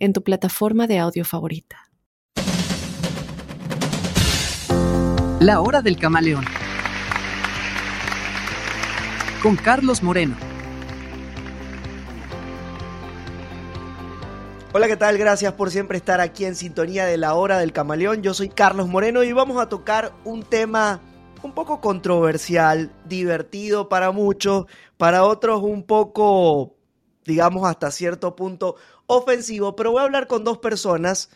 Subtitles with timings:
[0.00, 1.90] en tu plataforma de audio favorita.
[5.38, 6.44] La hora del camaleón.
[9.42, 10.36] Con Carlos Moreno.
[14.72, 15.18] Hola, ¿qué tal?
[15.18, 18.22] Gracias por siempre estar aquí en sintonía de la hora del camaleón.
[18.22, 21.00] Yo soy Carlos Moreno y vamos a tocar un tema
[21.42, 26.76] un poco controversial, divertido para muchos, para otros un poco,
[27.24, 31.30] digamos, hasta cierto punto ofensivo, pero voy a hablar con dos personas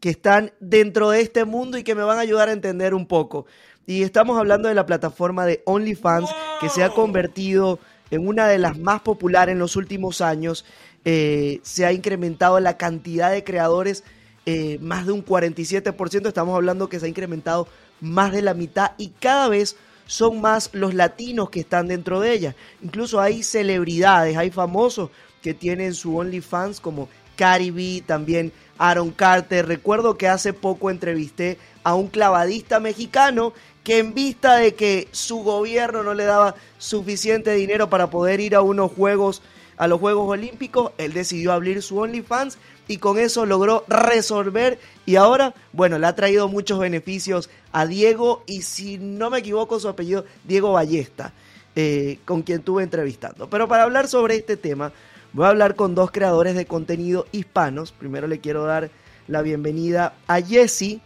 [0.00, 3.06] que están dentro de este mundo y que me van a ayudar a entender un
[3.06, 3.46] poco.
[3.86, 7.78] Y estamos hablando de la plataforma de OnlyFans, que se ha convertido
[8.10, 10.64] en una de las más populares en los últimos años.
[11.04, 14.04] Eh, se ha incrementado la cantidad de creadores
[14.46, 16.26] eh, más de un 47%.
[16.26, 17.68] Estamos hablando que se ha incrementado
[18.00, 19.76] más de la mitad y cada vez
[20.10, 22.56] son más los latinos que están dentro de ella.
[22.82, 29.68] Incluso hay celebridades, hay famosos que tienen su OnlyFans como Cardi también Aaron Carter.
[29.68, 33.52] Recuerdo que hace poco entrevisté a un clavadista mexicano
[33.84, 38.56] que en vista de que su gobierno no le daba suficiente dinero para poder ir
[38.56, 39.42] a unos juegos,
[39.80, 45.16] a los Juegos Olímpicos, él decidió abrir su OnlyFans y con eso logró resolver y
[45.16, 49.88] ahora, bueno, le ha traído muchos beneficios a Diego y si no me equivoco su
[49.88, 51.32] apellido, Diego Ballesta,
[51.74, 53.48] eh, con quien estuve entrevistando.
[53.48, 54.92] Pero para hablar sobre este tema,
[55.32, 57.92] Voy a hablar con dos creadores de contenido hispanos.
[57.92, 58.90] Primero le quiero dar
[59.28, 60.98] la bienvenida a Jesse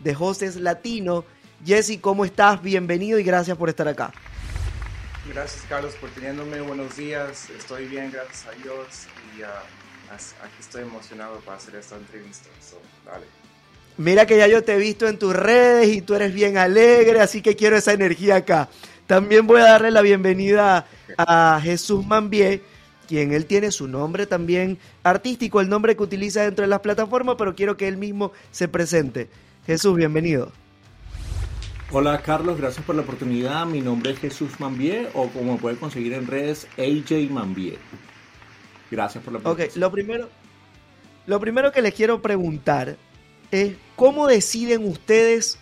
[0.00, 1.24] de Hostes Latino.
[1.64, 2.60] Jesse, ¿cómo estás?
[2.60, 4.12] Bienvenido y gracias por estar acá.
[5.28, 6.60] Gracias Carlos por teniéndome.
[6.60, 7.50] Buenos días.
[7.50, 9.06] Estoy bien, gracias a Dios.
[9.36, 9.62] Y ah,
[10.42, 12.48] aquí estoy emocionado para hacer esta entrevista.
[13.98, 17.20] Mira que ya yo te he visto en tus redes y tú eres bien alegre,
[17.20, 18.68] así que quiero esa energía acá.
[19.06, 20.86] También voy a darle la bienvenida
[21.16, 22.62] a Jesús Mambié
[23.08, 27.36] quien él tiene su nombre también artístico, el nombre que utiliza dentro de las plataformas,
[27.38, 29.30] pero quiero que él mismo se presente.
[29.66, 30.52] Jesús, bienvenido.
[31.90, 33.66] Hola Carlos, gracias por la oportunidad.
[33.66, 37.78] Mi nombre es Jesús Mambié o como puede conseguir en redes AJ Mambié.
[38.90, 39.70] Gracias por la oportunidad.
[39.70, 40.28] Ok, lo primero,
[41.26, 42.96] lo primero que les quiero preguntar
[43.50, 45.58] es cómo deciden ustedes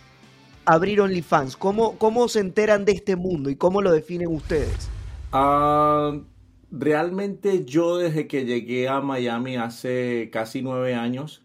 [0.65, 4.89] abrir OnlyFans, cómo, cómo se enteran de este mundo y cómo lo definen ustedes.
[5.31, 6.13] Ah
[6.71, 11.43] realmente yo desde que llegué a Miami hace casi nueve años,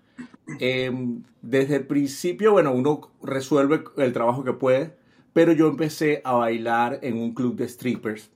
[0.61, 4.97] em, desde el principio, bueno, uno resuelve el trabajo que puede,
[5.33, 8.31] pero yo empecé a bailar en un club de strippers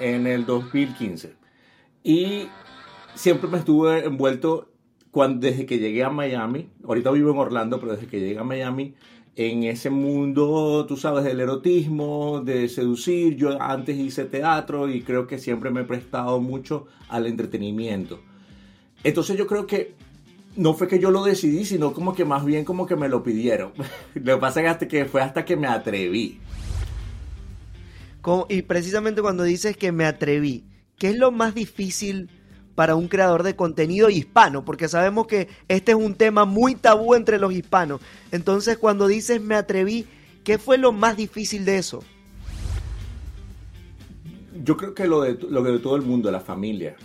[0.00, 1.34] en el 2015.
[2.02, 2.48] Y
[3.14, 4.70] siempre me estuve envuelto
[5.10, 8.44] cuando, desde que llegué a Miami, ahorita vivo en Orlando, pero desde que llegué a
[8.44, 8.94] Miami,
[9.36, 13.36] en ese mundo, tú sabes, del erotismo, de seducir.
[13.36, 18.20] Yo antes hice teatro y creo que siempre me he prestado mucho al entretenimiento.
[19.02, 19.94] Entonces yo creo que
[20.56, 23.22] no fue que yo lo decidí, sino como que más bien como que me lo
[23.22, 23.72] pidieron.
[24.14, 26.40] lo que pasa es hasta que fue hasta que me atreví.
[28.48, 30.64] y precisamente cuando dices que me atreví,
[30.98, 32.30] ¿qué es lo más difícil?
[32.74, 37.14] para un creador de contenido hispano, porque sabemos que este es un tema muy tabú
[37.14, 38.00] entre los hispanos.
[38.32, 40.06] Entonces, cuando dices me atreví,
[40.42, 42.02] ¿qué fue lo más difícil de eso?
[44.64, 46.96] Yo creo que lo de, lo de todo el mundo, la familia.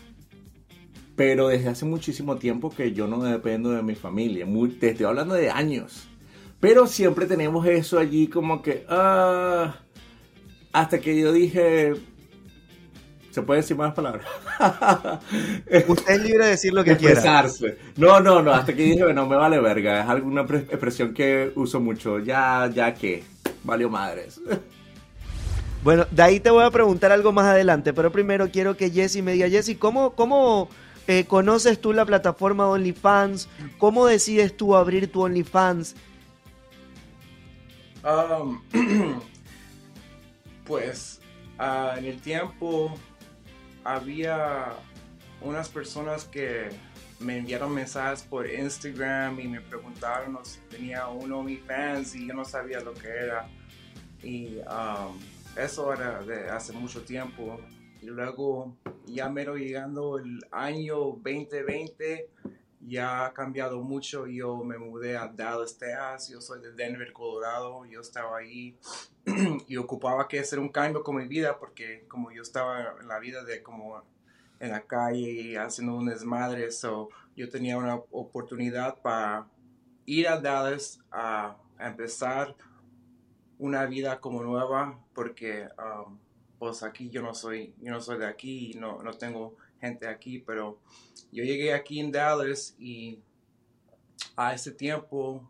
[1.19, 4.47] Pero desde hace muchísimo tiempo que yo no dependo de mi familia.
[4.80, 6.07] te estoy hablando de años.
[6.62, 8.85] Pero siempre tenemos eso allí como que...
[8.88, 9.75] Ah,
[10.72, 11.91] hasta que yo dije,
[13.31, 14.25] ¿Se puede decir más palabras?
[15.90, 17.46] Usted es libre de decir lo que quiera.
[17.97, 20.03] No, no, no, hasta que dije, bueno, me vale verga.
[20.03, 22.19] Es alguna expresión que uso mucho.
[22.19, 23.25] Ya, ya que,
[23.66, 24.39] valió madres.
[25.83, 29.21] Bueno, de ahí te voy a preguntar algo más adelante, pero primero quiero que Jesse
[29.21, 30.69] me diga, Jesse, ¿cómo, cómo
[31.09, 33.50] eh, conoces tú la plataforma OnlyFans?
[33.79, 35.95] ¿Cómo decides tú abrir tu OnlyFans?
[38.03, 38.61] Um,
[40.65, 41.19] pues
[41.57, 42.95] ah, en el tiempo
[43.83, 44.67] había
[45.41, 46.69] unas personas que
[47.19, 52.27] me enviaron mensajes por Instagram y me preguntaron si tenía uno de mis fans y
[52.27, 53.50] yo no sabía lo que era.
[54.21, 55.19] Y um,
[55.57, 56.21] eso era
[56.56, 57.59] hace mucho tiempo.
[58.01, 62.30] Y luego ya me llegando el año 2020
[62.81, 64.25] ya ha cambiado mucho.
[64.28, 66.30] Yo me mudé a Dallas, Texas.
[66.30, 67.86] Yo soy de Denver, Colorado.
[67.86, 68.78] Yo estaba ahí
[69.68, 73.19] y ocupaba que hacer un cambio con mi vida porque como yo estaba en la
[73.19, 74.02] vida de como
[74.60, 79.48] en la calle haciendo un desmadre, so, yo tenía una oportunidad para
[80.06, 82.57] ir a Dallas a, empezar
[83.57, 86.19] una vida como nueva porque um,
[86.59, 90.39] pues aquí yo no soy yo no soy de aquí no no tengo gente aquí
[90.39, 90.79] pero
[91.31, 93.19] yo llegué aquí en Dallas y
[94.35, 95.50] a ese tiempo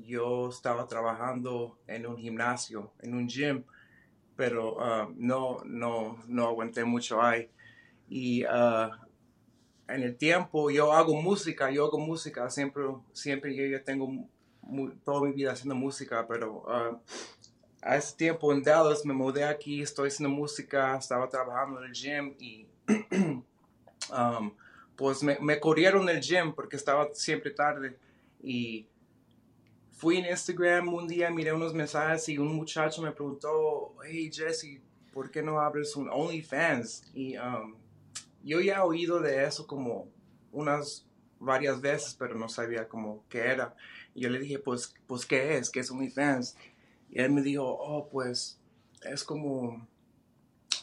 [0.00, 3.64] yo estaba trabajando en un gimnasio, en un gym,
[4.36, 7.50] pero uh, no, no, no aguanté mucho ahí.
[8.08, 8.90] Y uh,
[9.88, 14.08] en el tiempo yo hago música, yo hago música, siempre, siempre yo tengo
[15.04, 16.98] toda mi vida haciendo música, pero uh,
[17.82, 21.92] a ese tiempo en Dallas me mudé aquí, estoy haciendo música, estaba trabajando en el
[21.92, 22.66] gym y
[24.10, 24.54] um,
[24.96, 27.98] pues me, me corrieron del gym porque estaba siempre tarde
[28.40, 28.86] y
[29.90, 34.80] fui en Instagram un día, miré unos mensajes y un muchacho me preguntó, hey Jesse,
[35.12, 37.04] ¿por qué no abres un OnlyFans?
[37.14, 37.74] Y um,
[38.44, 40.08] yo ya he oído de eso como
[40.52, 41.06] unas
[41.38, 43.74] varias veces, pero no sabía como qué era.
[44.14, 45.70] Y yo le dije, pues, pues ¿qué es?
[45.70, 46.56] ¿Qué es OnlyFans?
[47.12, 48.58] Y él me dijo, oh, pues
[49.02, 49.86] es como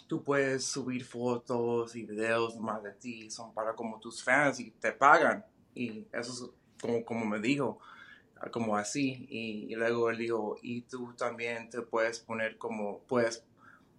[0.07, 4.71] tú puedes subir fotos y videos más de ti, son para como tus fans y
[4.71, 5.45] te pagan.
[5.75, 7.79] Y eso es como, como me dijo,
[8.51, 9.27] como así.
[9.29, 13.45] Y, luego él dijo, y tú también te puedes poner como, puedes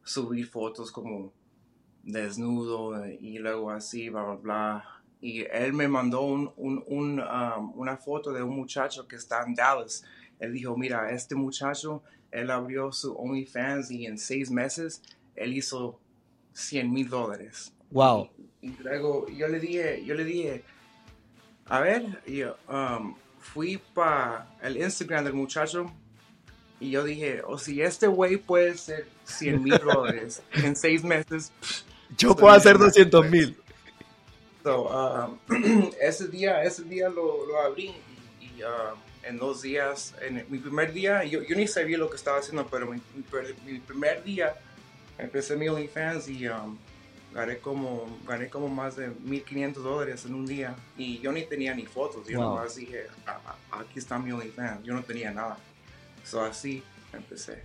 [0.03, 1.33] subir fotos como
[2.03, 4.85] desnudo y luego así, bla, bla, bla.
[5.21, 9.55] Y él me mandó un, un, um, una foto de un muchacho que está en
[9.55, 10.03] Dallas.
[10.41, 15.03] Él dijo, mira, este muchacho, él abrió su OnlyFans y en seis meses
[15.37, 15.99] él hizo
[16.53, 17.73] 100 mil dólares.
[17.91, 18.31] Wow.
[18.61, 20.65] Y, luego yo le dije, yo le dije,
[21.67, 25.91] a ver, yo, um, fui para el Instagram del muchacho
[26.79, 31.53] y yo dije, o si este güey puede ser 100 mil dólares en seis meses,
[32.17, 33.57] yo puedo hacer 200 mil.
[34.65, 35.39] Um,
[36.01, 37.95] ese día, ese día lo, lo abrí
[38.41, 42.17] y, um, en dos días, en mi primer día, yo, yo, ni sabía lo que
[42.17, 43.01] estaba haciendo, pero mi,
[43.67, 44.57] mi primer día
[45.19, 46.77] empecé mi OnlyFans y um,
[47.35, 50.75] gané, como, gané como más de 1.500 dólares en un día.
[50.97, 54.85] Y yo ni tenía ni fotos, yo nomás dije, ah, ah, aquí está mi OnlyFans,
[54.85, 55.59] yo no tenía nada.
[56.25, 56.83] So así
[57.13, 57.63] empecé.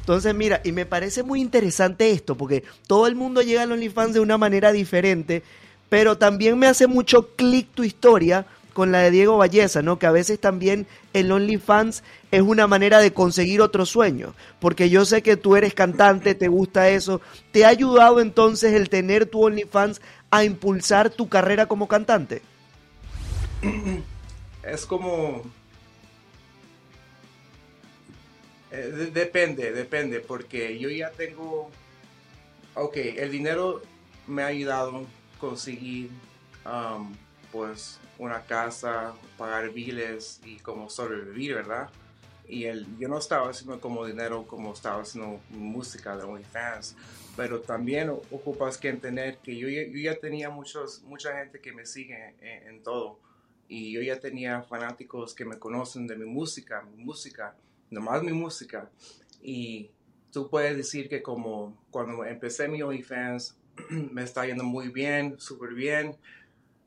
[0.00, 4.14] Entonces, mira, y me parece muy interesante esto, porque todo el mundo llega al OnlyFans
[4.14, 5.42] de una manera diferente,
[5.88, 9.98] pero también me hace mucho clic tu historia, con la de Diego Valleza, ¿no?
[9.98, 15.06] Que a veces también el OnlyFans es una manera de conseguir otro sueño, porque yo
[15.06, 17.22] sé que tú eres cantante, te gusta eso.
[17.52, 22.42] ¿Te ha ayudado entonces el tener tu OnlyFans a impulsar tu carrera como cantante?
[24.62, 25.42] Es como...
[28.72, 31.70] Eh, depende, depende, porque yo ya tengo...
[32.74, 33.80] Ok, el dinero
[34.26, 36.10] me ha ayudado a conseguir,
[36.66, 37.14] um,
[37.50, 41.90] pues, una casa, pagar biles y como sobrevivir, ¿verdad?
[42.48, 46.96] Y el, yo no estaba haciendo como dinero como estaba haciendo música de OnlyFans,
[47.36, 52.34] pero también ocupas que entender que yo, ya tenía muchos, mucha gente que me sigue
[52.40, 53.18] en, todo
[53.68, 57.56] y yo ya tenía fanáticos que me conocen de mi música, mi música,
[57.90, 58.88] nomás mi música.
[59.42, 59.90] Y
[60.30, 63.56] tú puedes decir que como cuando empecé mi OnlyFans
[63.90, 66.16] me está yendo muy bien, súper bien,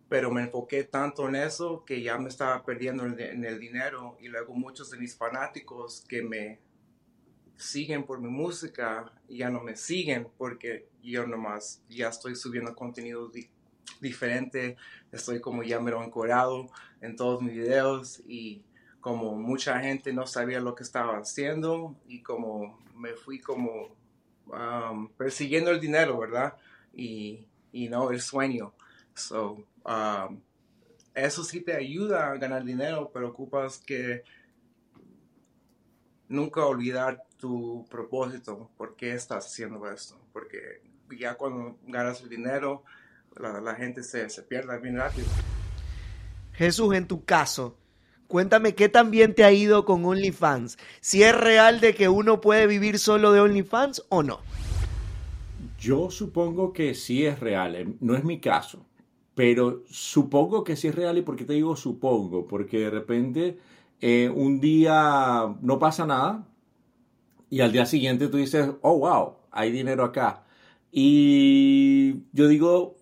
[0.09, 4.27] pero me enfoqué tanto en eso que ya me estaba perdiendo en el dinero y
[4.27, 6.59] luego muchos de mis fanáticos que me
[7.55, 13.31] siguen por mi música ya no me siguen porque yo nomás ya estoy subiendo contenido
[14.01, 14.77] diferente,
[15.11, 16.67] estoy como ya me lo encorado
[17.01, 18.63] en todos mis videos y
[19.01, 23.95] como mucha gente no sabía lo que estaba haciendo y como me fui como
[24.47, 26.55] um, persiguiendo el dinero, ¿verdad?
[26.93, 28.73] Y, y no el sueño.
[29.13, 30.41] So, Um,
[31.13, 34.24] eso sí te ayuda a ganar dinero, pero ocupas que
[36.27, 40.81] nunca olvidar tu propósito, por qué estás haciendo esto, porque
[41.17, 42.83] ya cuando ganas el dinero,
[43.38, 45.27] la, gente se, se pierde bien rápido.
[46.53, 47.77] Jesús, en tu caso,
[48.27, 50.77] cuéntame qué también te ha ido con OnlyFans.
[51.00, 54.41] Si es real de que uno puede vivir solo de OnlyFans o no.
[55.79, 58.86] Yo supongo que sí es real, eh, no es mi caso.
[59.39, 61.17] Pero supongo que sí es real.
[61.17, 62.46] ¿Y por qué te digo supongo?
[62.46, 63.58] Porque de repente
[64.01, 66.46] eh, un día no pasa nada
[67.50, 70.43] y al día siguiente tú dices, oh, wow, hay dinero acá.
[70.91, 73.00] Y yo digo,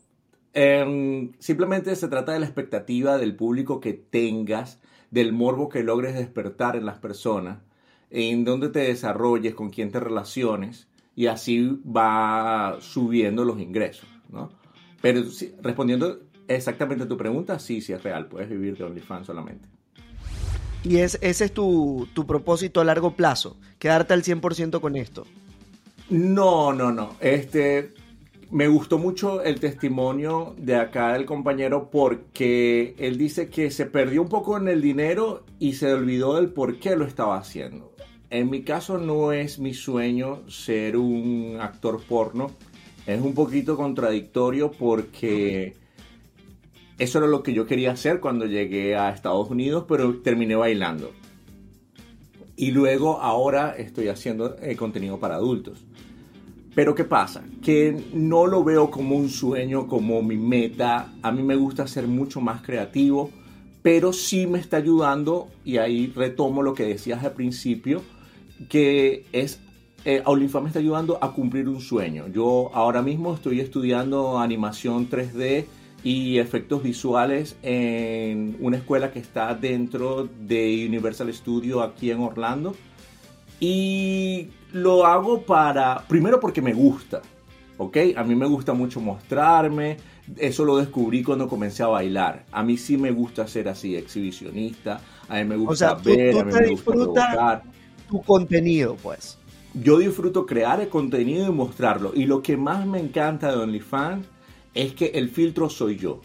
[0.60, 6.16] Em, simplemente se trata de la expectativa del público que tengas, del morbo que logres
[6.16, 7.60] despertar en las personas,
[8.10, 14.50] en dónde te desarrolles, con quién te relaciones, y así va subiendo los ingresos, ¿no?
[15.00, 15.22] Pero
[15.62, 19.68] respondiendo exactamente tu pregunta, sí, sí es real, puedes vivir de OnlyFans solamente.
[20.84, 25.26] Y es, ese es tu, tu propósito a largo plazo, quedarte al 100% con esto.
[26.10, 27.16] No, no, no.
[27.20, 27.94] Este,
[28.50, 34.22] me gustó mucho el testimonio de acá del compañero porque él dice que se perdió
[34.22, 37.94] un poco en el dinero y se olvidó del por qué lo estaba haciendo.
[38.30, 42.52] En mi caso no es mi sueño ser un actor porno.
[43.06, 45.76] Es un poquito contradictorio porque
[46.98, 51.12] eso era lo que yo quería hacer cuando llegué a Estados Unidos, pero terminé bailando.
[52.56, 55.86] Y luego ahora estoy haciendo eh, contenido para adultos.
[56.74, 57.44] Pero ¿qué pasa?
[57.64, 61.14] Que no lo veo como un sueño, como mi meta.
[61.22, 63.32] A mí me gusta ser mucho más creativo,
[63.84, 68.02] pero sí me está ayudando, y ahí retomo lo que decías al principio,
[68.70, 69.60] que es,
[70.06, 72.28] eh, OnlyFans me está ayudando a cumplir un sueño.
[72.28, 75.66] Yo ahora mismo estoy estudiando animación 3D
[76.08, 82.74] y efectos visuales en una escuela que está dentro de Universal Studio aquí en Orlando.
[83.60, 87.22] Y lo hago para, primero porque me gusta,
[87.78, 87.98] ¿ok?
[88.16, 89.98] A mí me gusta mucho mostrarme,
[90.38, 92.46] eso lo descubrí cuando comencé a bailar.
[92.54, 96.54] A mí sí me gusta ser así, exhibicionista, a mí me gusta ver, a mí
[96.54, 97.64] me gusta provocar.
[98.10, 99.38] Tu contenido, pues.
[99.74, 102.14] Yo disfruto crear el contenido y mostrarlo.
[102.16, 104.37] Y lo que más me encanta de OnlyFans
[104.78, 106.22] es que el filtro soy yo.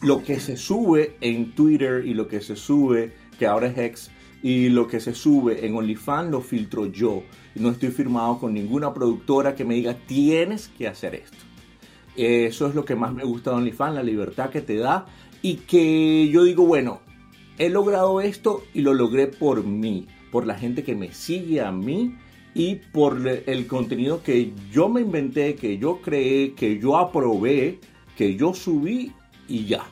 [0.00, 4.10] Lo que se sube en Twitter y lo que se sube, que ahora es ex,
[4.42, 7.22] y lo que se sube en OnlyFans lo filtro yo.
[7.54, 11.36] No estoy firmado con ninguna productora que me diga tienes que hacer esto.
[12.16, 15.06] Eso es lo que más me gusta de OnlyFans, la libertad que te da
[15.42, 17.00] y que yo digo, bueno,
[17.58, 21.70] he logrado esto y lo logré por mí, por la gente que me sigue a
[21.70, 22.16] mí
[22.58, 27.80] y por el contenido que yo me inventé, que yo creé, que yo aprobé,
[28.16, 29.12] que yo subí
[29.46, 29.84] y ya.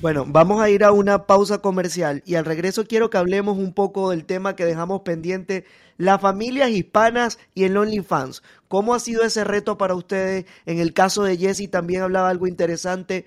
[0.00, 3.74] Bueno, vamos a ir a una pausa comercial y al regreso quiero que hablemos un
[3.74, 5.64] poco del tema que dejamos pendiente,
[5.98, 8.44] las familias hispanas y el OnlyFans.
[8.68, 10.46] ¿Cómo ha sido ese reto para ustedes?
[10.66, 13.26] En el caso de Jesse también hablaba algo interesante.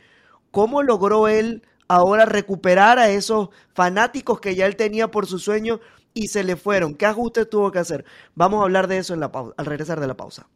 [0.50, 5.81] ¿Cómo logró él ahora recuperar a esos fanáticos que ya él tenía por su sueño
[6.13, 6.96] y se le fueron?
[6.96, 8.05] ¿Qué ajustes tuvo que hacer?
[8.36, 10.48] Vamos a hablar de eso en la al regresar de la pausa.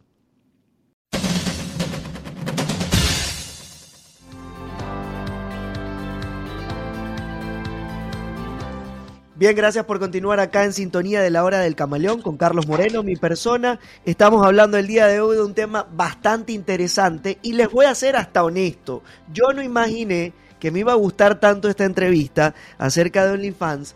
[9.38, 13.04] Bien, gracias por continuar acá en sintonía de la hora del camaleón con Carlos Moreno,
[13.04, 13.80] mi persona.
[14.04, 17.94] Estamos hablando el día de hoy de un tema bastante interesante y les voy a
[17.94, 19.04] ser hasta honesto.
[19.32, 23.94] Yo no imaginé que me iba a gustar tanto esta entrevista acerca de OnlyFans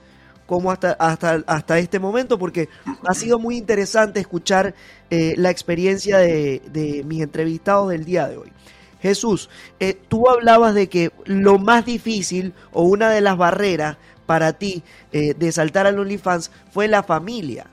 [0.52, 2.68] como hasta, hasta, hasta este momento porque
[3.08, 4.76] ha sido muy interesante escuchar
[5.10, 8.52] eh, la experiencia de, mis entrevistados del día de hoy.
[9.02, 14.52] Jesús, eh, tú hablabas de que lo más difícil o una de las barreras para
[14.52, 17.68] ti eh, de saltar al OnlyFans fue la familia.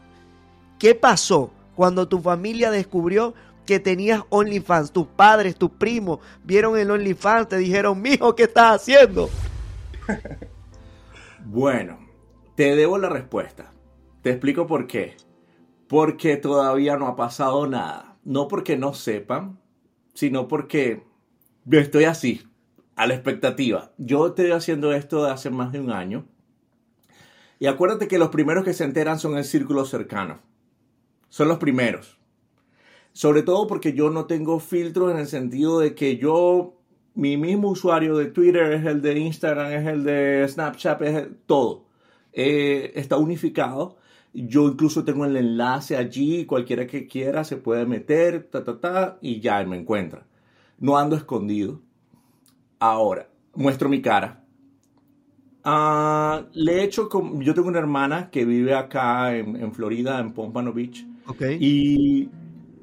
[0.78, 3.35] ¿Qué pasó cuando tu familia descubrió
[3.66, 4.92] que tenías OnlyFans?
[4.92, 9.28] Tus padres, tus primos vieron el OnlyFans, te dijeron, mijo, ¿qué estás haciendo?
[11.44, 12.08] bueno,
[12.59, 13.73] te debo la respuesta.
[14.21, 15.15] Te explico por qué.
[15.87, 18.19] Porque todavía no ha pasado nada.
[18.25, 19.61] No porque no sepan,
[20.12, 21.05] sino porque
[21.71, 22.43] estoy así,
[22.97, 23.93] a la expectativa.
[23.97, 26.27] Yo estoy haciendo esto de hace más de un año
[27.61, 30.41] y acuérdate que los primeros que se enteran son el círculo cercano.
[31.29, 32.19] Son los primeros.
[33.12, 36.75] Sobre todo porque yo no tengo filtros en el sentido de que yo,
[37.15, 41.88] mi mismo usuario de Twitter es el de Instagram, es el de Snapchat, es todo.
[42.40, 43.97] Eh, está unificado.
[44.33, 49.18] Yo incluso tengo el enlace allí, cualquiera que quiera se puede meter, ta, ta, ta,
[49.21, 50.26] y ya me encuentra.
[50.78, 51.80] No ando escondido.
[52.78, 54.45] Ahora, muestro mi cara
[55.71, 60.33] Ah, le he hecho, con, yo tengo una hermana que vive acá en, Florida, en
[60.33, 61.04] Pompano Beach.
[61.26, 61.59] Okay.
[61.61, 62.30] Y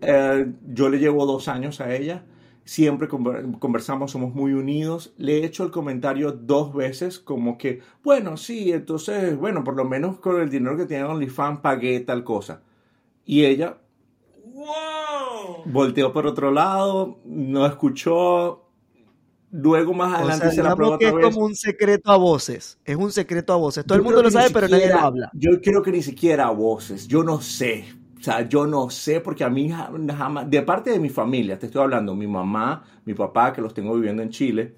[0.02, 2.24] eh, yo le llevo dos años a ella.
[2.66, 5.14] Siempre conversamos, somos muy unidos.
[5.18, 9.86] Le he hecho el comentario dos veces como que, bueno, sí, entonces, bueno, por lo
[9.86, 12.62] menos con el dinero que tiene OnlyFans pagué tal cosa.
[13.24, 13.78] Y ella,
[14.54, 18.66] wow, volteó por otro lado, no escuchó,
[19.62, 22.78] Luego más adelante se la prueba que es como un secreto a voces.
[22.84, 23.86] Es un secreto a voces.
[23.86, 25.32] Todo el mundo lo sabe, pero nadie lo habla.
[25.34, 27.08] Yo creo que ni siquiera a voces.
[27.08, 27.86] Yo no sé.
[28.26, 31.82] Sea, yo no sé, porque a mí jamás, de parte de mi familia, te estoy
[31.82, 34.76] hablando, mi mamá, mi papá, que los tengo viviendo en Chile,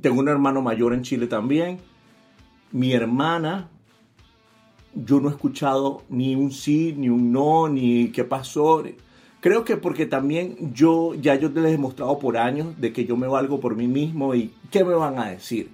[0.00, 1.78] tengo un hermano mayor en Chile también,
[2.72, 3.70] mi hermana,
[4.94, 8.82] yo no he escuchado ni un sí, ni un no, ni qué pasó.
[9.40, 13.16] Creo que porque también yo, ya yo les he demostrado por años de que yo
[13.16, 15.70] me valgo por mí mismo y ¿qué me van a decir?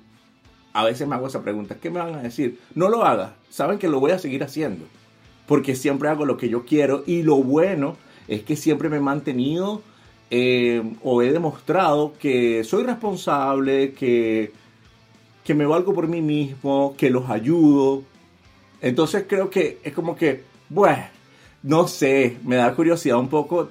[0.72, 2.58] A veces me hago esa pregunta, ¿qué me van a decir?
[2.74, 4.86] No lo hagas, saben que lo voy a seguir haciendo,
[5.52, 9.00] porque siempre hago lo que yo quiero y lo bueno es que siempre me he
[9.00, 9.82] mantenido
[10.30, 14.50] eh, o he demostrado que soy responsable, que,
[15.44, 18.02] que me valgo por mí mismo, que los ayudo,
[18.80, 21.04] entonces creo que es como que, bueno,
[21.62, 23.68] no sé, me da curiosidad un poco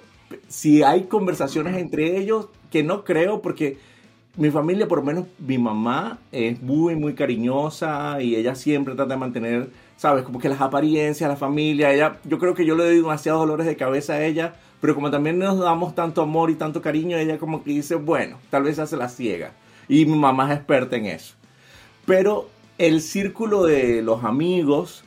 [0.50, 3.80] si hay conversaciones entre ellos, que no creo porque
[4.38, 9.14] mi familia, por lo menos mi mamá, es muy, muy cariñosa y ella siempre trata
[9.14, 12.86] de mantener, sabes, como que las apariencias, la familia, ella, yo creo que yo le
[12.86, 16.56] doy demasiados dolores de cabeza a ella, pero como también nos damos tanto amor y
[16.56, 19.52] tanto cariño, ella como que dice, bueno, tal vez hace la ciega.
[19.88, 21.36] Y mi mamá es experta en eso.
[22.06, 25.04] Pero el círculo de los amigos.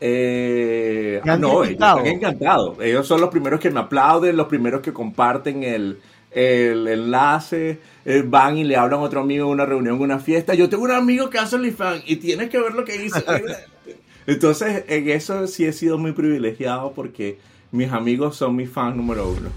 [0.00, 2.76] Eh, no, ellos están encantados.
[2.80, 6.00] Ellos son los primeros que me aplauden, los primeros que comparten el,
[6.34, 10.18] el enlace, eh, van y le hablan a otro amigo en una reunión, en una
[10.18, 10.54] fiesta.
[10.54, 13.24] Yo tengo un amigo que hace OnlyFans y tienes que ver lo que dice.
[14.26, 17.38] Entonces, en eso sí he sido muy privilegiado porque
[17.70, 19.50] mis amigos son mis fans número uno.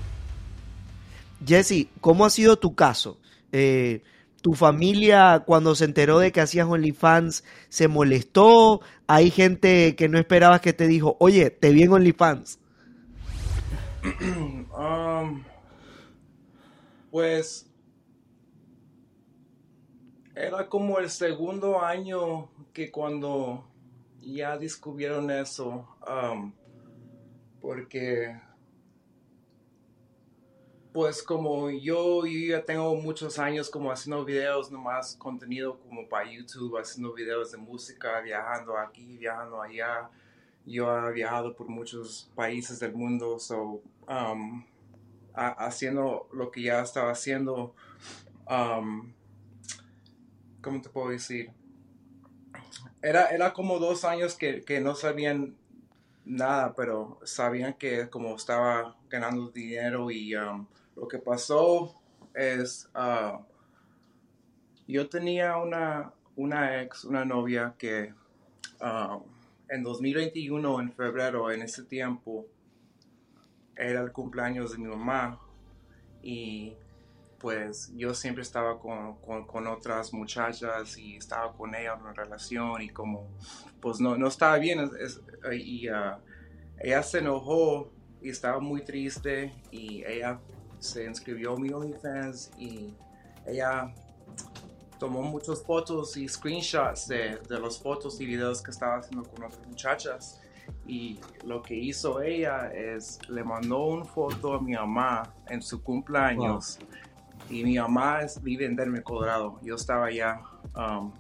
[1.45, 3.19] Jesse, ¿cómo ha sido tu caso?
[3.51, 4.01] Eh,
[4.41, 8.81] ¿Tu familia cuando se enteró de que hacías OnlyFans se molestó?
[9.07, 12.59] ¿Hay gente que no esperabas que te dijo, oye, te vi en OnlyFans?
[14.77, 15.43] Um,
[17.15, 17.65] pues
[20.35, 23.65] era como el segundo año que cuando
[24.19, 25.87] ya descubrieron eso,
[27.61, 28.37] porque
[30.91, 36.77] pues como yo, ya tengo muchos años como haciendo videos, nomás contenido como para YouTube,
[36.77, 40.09] haciendo videos de música, viajando aquí, viajando allá.
[40.65, 43.79] Yo he viajado por muchos países del mundo, so,
[45.35, 47.75] haciendo lo que ya estaba haciendo,
[48.49, 49.11] um,
[50.61, 51.51] ¿cómo te puedo decir?
[53.01, 55.55] Era, era como dos años que, que no sabían
[56.25, 61.93] nada, pero sabían que como estaba ganando dinero y um, lo que pasó
[62.33, 63.43] es, uh,
[64.87, 68.13] yo tenía una, una ex, una novia que
[68.81, 69.21] uh,
[69.69, 72.45] en 2021, en febrero, en ese tiempo,
[73.75, 75.39] era el cumpleaños de mi mamá
[76.21, 76.75] y
[77.39, 82.81] pues yo siempre estaba con, con, otras muchachas y estaba con ella en una relación
[82.81, 83.27] y como
[83.81, 84.89] pues no, no estaba bien
[85.53, 85.93] y uh,
[86.79, 90.39] ella se enojó y estaba muy triste y ella
[90.79, 92.95] se inscribió a mi OnlyFans y
[93.45, 93.93] ella
[94.97, 99.43] tomó muchas fotos y screenshots de, de las fotos y videos que estaba haciendo con
[99.43, 100.41] otras muchachas.
[100.87, 105.81] Y lo que hizo ella es le mandó una foto a mi mamá en su
[105.83, 106.79] cumpleaños.
[107.49, 109.59] Y mi mamá vive en Denver, Colorado.
[109.63, 110.41] Yo estaba allá
[110.75, 111.11] um,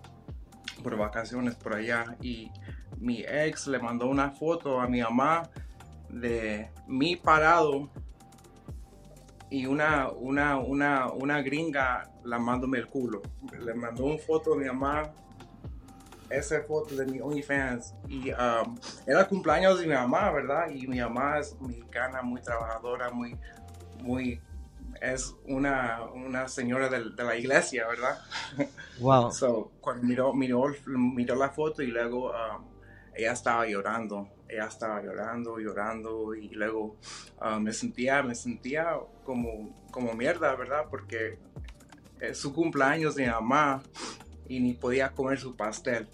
[0.83, 2.15] por vacaciones por allá.
[2.21, 2.51] Y
[2.99, 5.49] mi ex le mandó una foto a mi mamá
[6.09, 7.89] de mí parado
[9.49, 13.21] y una, una, una, una gringa la mándome el culo.
[13.59, 15.13] Le mandó una foto de mi mamá,
[16.29, 17.93] esa foto de mi OnlyFans.
[18.07, 20.69] Y um, era cumpleaños de mi mamá, ¿verdad?
[20.69, 23.37] Y mi mamá es mexicana, muy trabajadora, muy,
[24.01, 24.41] muy,
[25.01, 28.19] es una, una señora de, de la iglesia, ¿verdad?
[28.97, 29.29] Wow.
[29.29, 32.65] so, cuando miró, miró, miró la foto y luego um,
[33.13, 36.97] ella estaba llorando ella estaba llorando, llorando y luego
[37.39, 40.85] ah, me sentía, me sentía como, como mierda, ¿verdad?
[40.89, 41.39] Porque
[42.19, 43.81] es su cumpleaños de mi mamá
[44.47, 46.07] y ni podía comer su pastel.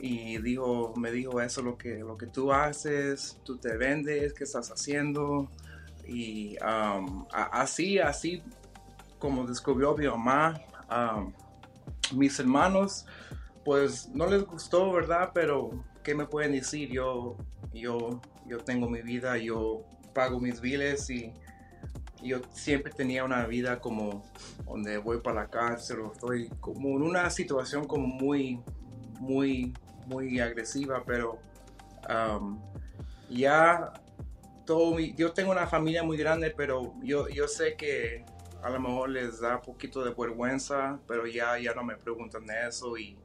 [0.00, 4.44] Y dijo, me dijo eso, lo que, lo que tú haces, tú te vendes, ¿qué
[4.44, 5.48] estás haciendo?
[6.06, 6.56] Y
[7.30, 8.42] así, así
[9.18, 10.60] como descubrió mi mamá,
[12.14, 13.06] mis hermanos,
[13.64, 15.30] pues no les gustó, ¿verdad?
[15.32, 15.70] Pero,
[16.02, 16.90] ¿qué me pueden decir?
[16.90, 17.36] Yo
[17.72, 21.32] yo, yo tengo mi vida, yo pago mis biles y
[22.22, 24.24] yo siempre tenía una vida como
[24.64, 28.60] donde voy para la cárcel o estoy como en una situación como muy,
[29.20, 29.72] muy,
[30.06, 31.38] muy agresiva, pero
[32.08, 32.60] um,
[33.28, 33.92] ya
[34.64, 38.24] todo yo tengo una familia muy grande, pero yo, yo sé que
[38.62, 42.46] a lo mejor les da un poquito de vergüenza, pero ya, ya no me preguntan
[42.46, 43.18] de eso y,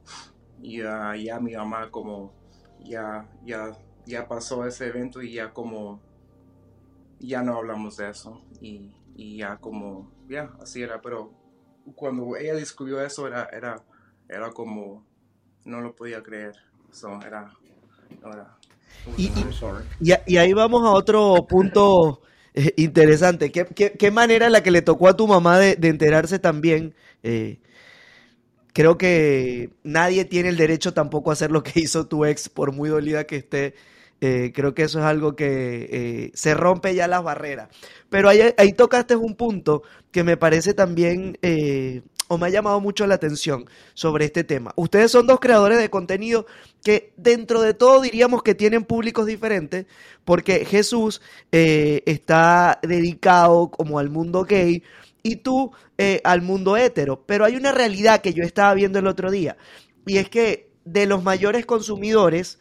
[0.60, 2.32] y ya mi mamá como
[2.80, 3.72] ya, ya
[4.08, 6.00] ya pasó ese evento y ya como,
[7.20, 8.42] ya no hablamos de eso.
[8.60, 11.00] Y, ya como, ya, así era.
[11.00, 11.32] Pero
[11.94, 13.82] cuando ella descubrió eso era, era,
[14.28, 15.04] era como,
[15.64, 16.54] no lo podía creer.
[16.90, 17.52] So, era,
[19.16, 19.30] y,
[20.26, 22.22] y, ahí vamos a otro punto
[22.54, 23.50] eh, interesante.
[23.50, 26.94] ¿Qué, ¿Qué, manera la que le tocó a tu mamá de, enterarse también?
[27.22, 27.58] Eh,
[28.72, 32.72] creo que nadie tiene el derecho tampoco a hacer lo que hizo tu ex, por
[32.72, 33.74] muy dolida que esté.
[34.20, 37.68] Eh, creo que eso es algo que se rompe ya las barreras.
[38.10, 41.38] Pero ahí, ahí tocaste un punto que me parece también
[42.28, 44.72] o me ha llamado mucho la atención sobre este tema.
[44.76, 46.46] Ustedes son dos creadores de contenido
[46.84, 49.86] que dentro de todo diríamos que tienen públicos diferentes,
[50.24, 54.82] porque Jesús eh, está dedicado como al mundo gay
[55.22, 57.24] y tú eh, al mundo hetero.
[57.26, 59.56] Pero hay una realidad que yo estaba viendo el otro día,
[60.06, 62.58] y es que de los mayores consumidores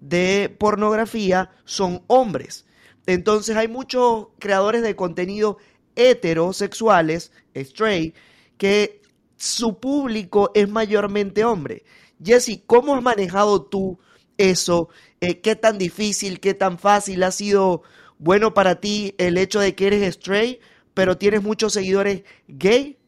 [0.00, 2.66] de pornografía son hombres.
[3.06, 5.58] Entonces hay muchos creadores de contenido
[5.94, 8.14] heterosexuales, straight,
[8.58, 9.02] que
[9.36, 11.84] su público es mayormente hombre.
[12.22, 13.98] Jesse, ¿cómo has manejado tú
[14.36, 14.88] eso?
[15.20, 17.82] Eh, ¿Qué tan difícil, qué tan fácil ha sido
[18.18, 20.60] bueno para ti el hecho de que eres straight,
[20.94, 22.98] pero tienes muchos seguidores gay?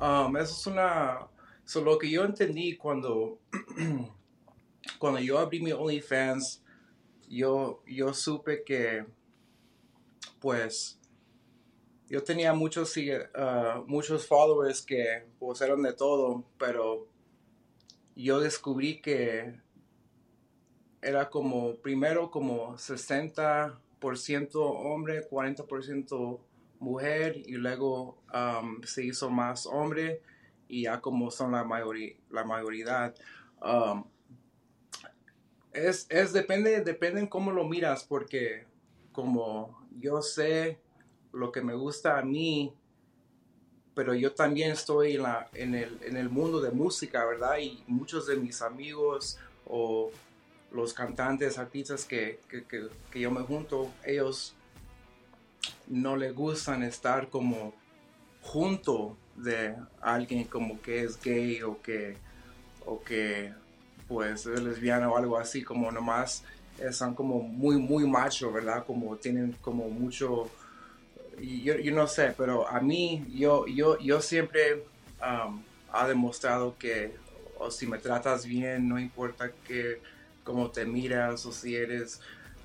[0.00, 1.28] Um, eso es una...
[1.84, 3.40] Lo que yo entendí cuando,
[4.98, 6.62] cuando yo abrí mi OnlyFans,
[7.28, 9.06] yo, yo supe que,
[10.40, 10.98] pues,
[12.08, 17.08] yo tenía muchos, uh, muchos followers que pues eran de todo, pero
[18.14, 19.60] yo descubrí que
[21.02, 23.80] era como, primero como 60%
[24.54, 26.40] hombre, 40%
[26.78, 30.22] mujer y luego um, se hizo más hombre
[30.68, 33.14] y ya como son la, mayoría la mayoría.
[35.76, 38.64] Es, es, depende, depende en cómo lo miras porque
[39.12, 40.78] como yo sé
[41.32, 42.72] lo que me gusta a mí,
[43.94, 47.58] pero yo también estoy en, la, en, el, en el mundo de música, ¿verdad?
[47.58, 50.10] Y muchos de mis amigos o
[50.70, 52.64] los cantantes, artistas que, que,
[53.10, 54.54] que, yo me junto, ellos
[55.86, 57.74] no les gustan estar como
[58.42, 62.16] junto de alguien como que es gay o que,
[62.84, 63.52] o que
[64.08, 66.44] pues es lesbiana o algo así, como nomás
[66.78, 68.84] están como muy, muy macho, ¿verdad?
[68.86, 70.50] Como tienen como mucho
[71.40, 74.84] yo, yo, no sé, pero a mí, yo, yo, yo siempre
[75.20, 77.14] um, ha demostrado que
[77.70, 80.00] si me tratas bien, no importa que
[80.44, 82.20] cómo te miras o si eres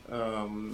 [0.09, 0.73] um,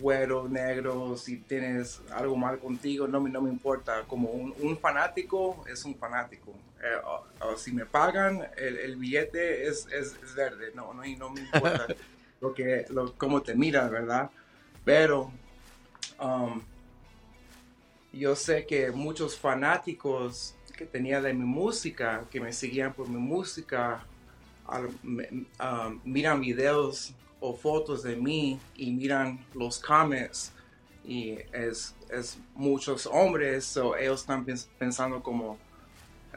[0.00, 4.04] güero, negro, si tienes algo mal contigo, no, no me importa.
[4.06, 6.52] Como un, fanático es un fanático.
[6.84, 7.00] Eh,
[7.40, 11.40] o, si me pagan, el, el billete es, es, es, verde, no, no, no me
[11.40, 11.86] importa
[12.42, 14.30] lo que, lo, cómo te miras, ¿verdad?
[14.84, 15.32] Pero
[16.20, 16.60] um,
[18.12, 23.18] yo sé que muchos fanáticos que tenía de mi música, que me seguían por mi
[23.18, 24.04] música,
[24.68, 30.52] um, miran videos o fotos de mí y miran los comments
[31.02, 34.44] y es, es muchos hombres, o ellos están
[34.78, 35.58] pensando como,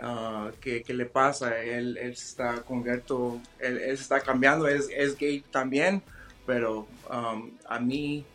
[0.01, 1.61] uh, ¿qué, le pasa?
[1.63, 6.01] Él, él está converto, él, él, está cambiando, es, es gay también,
[6.45, 8.25] pero um, a mí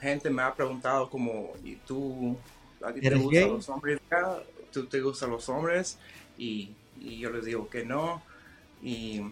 [0.00, 2.36] gente me ha preguntado como, ¿y tú,
[2.82, 4.00] a ti te gustan los hombres?
[4.72, 5.98] ¿Tú te gustan los hombres?
[6.38, 8.22] Y, yo les digo que no.
[8.82, 9.22] Y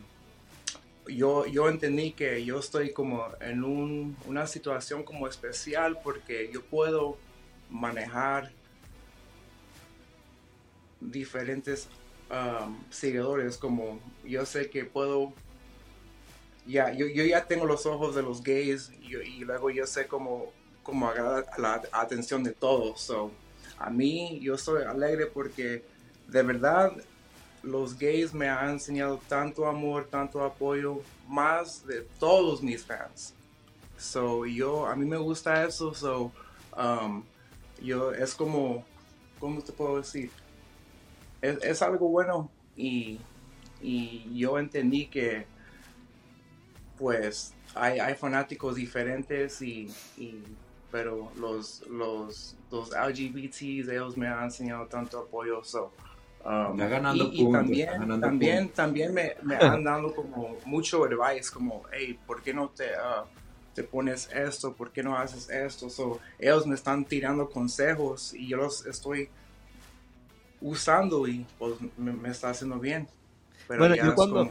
[1.06, 6.62] yo, yo entendí que yo estoy como en un, una situación como especial porque yo
[6.62, 7.18] puedo
[7.70, 8.52] manejar
[11.00, 11.88] diferentes
[12.30, 15.32] um, seguidores como yo sé que puedo
[16.66, 20.52] ya yo, yo, ya tengo los ojos de los gays y, luego yo sé cómo
[20.88, 23.02] como agrada la atención de todos.
[23.02, 23.30] So,
[23.78, 25.84] a mí yo soy alegre porque
[26.28, 26.92] de verdad
[27.62, 33.34] los gays me han enseñado tanto amor, tanto apoyo, más de todos mis fans.
[33.98, 36.32] So, yo, a mí me gusta eso, so,
[37.82, 38.82] yo, es como,
[39.38, 40.30] ¿cómo te puedo decir?
[41.40, 43.20] Es, es algo bueno y,
[43.80, 45.46] y, yo entendí que,
[46.98, 50.42] pues, hay, hay fanáticos diferentes y, y
[50.90, 55.62] pero los, los, los LGBTs, ellos me han enseñado tanto apoyo.
[55.62, 55.92] So,
[56.44, 62.18] um, ganando y, también, también, también me, me han dado como mucho advice, como, hey,
[62.26, 63.26] ¿por qué no te, uh,
[63.74, 64.72] te pones esto?
[64.72, 65.90] ¿Por qué no haces esto?
[65.90, 69.28] So, ellos me están tirando consejos y yo los estoy
[70.60, 73.08] usando y pues me, está haciendo bien.
[73.66, 74.50] Pero bueno, yo cuando,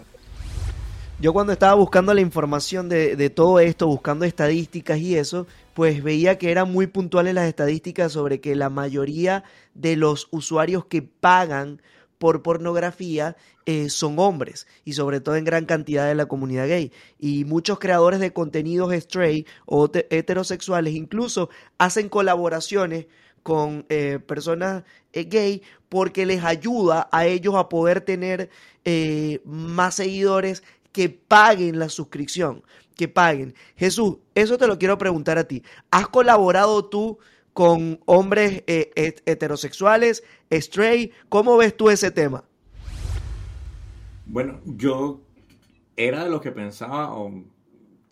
[1.20, 6.04] Yo cuando estaba buscando la información de, de, todo esto, buscando estadísticas y eso, pues
[6.04, 9.44] veía que eran muy puntuales las estadísticas sobre que la mayoría
[9.74, 11.82] de los usuarios que pagan
[12.18, 16.92] por pornografía eh, son hombres y sobre todo en gran cantidad de la comunidad gay.
[17.20, 23.08] Y muchos creadores de contenidos straight o heterosexuales incluso hacen colaboraciones
[23.48, 24.84] con eh, personas
[25.14, 28.50] eh, gay porque les ayuda a ellos a poder tener
[29.46, 32.62] más seguidores que paguen la suscripción,
[32.96, 33.54] que paguen.
[33.78, 35.64] Jesús, eso te lo quiero preguntar a ti.
[35.92, 37.20] ¿Has colaborado tú
[37.54, 38.92] con hombres eh,
[39.26, 41.14] heterosexuales, straight?
[41.30, 42.44] ¿Cómo ves tú ese tema?
[44.26, 45.22] Bueno, yo
[45.96, 47.16] era de los que pensaba,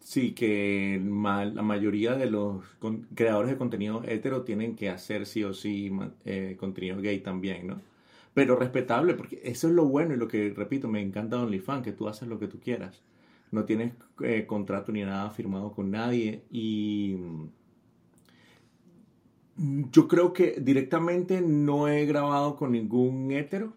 [0.06, 2.64] sí, que la mayoría de los
[3.16, 5.92] creadores de contenido hetero tienen que hacer sí o sí
[6.26, 7.82] eh, contenido gay también, ¿no?
[8.36, 11.94] pero respetable, porque eso es lo bueno y lo que, repito, me encanta OnlyFans, que
[11.94, 13.02] tú haces lo que tú quieras.
[13.52, 17.16] No tienes eh, contrato ni nada firmado con nadie y
[19.58, 23.74] mm, yo creo que directamente no he grabado con ningún hétero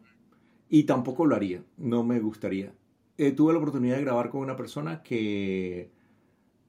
[0.68, 2.72] y tampoco lo haría, no me gustaría.
[3.16, 5.90] Eh, tuve la oportunidad de grabar con una persona que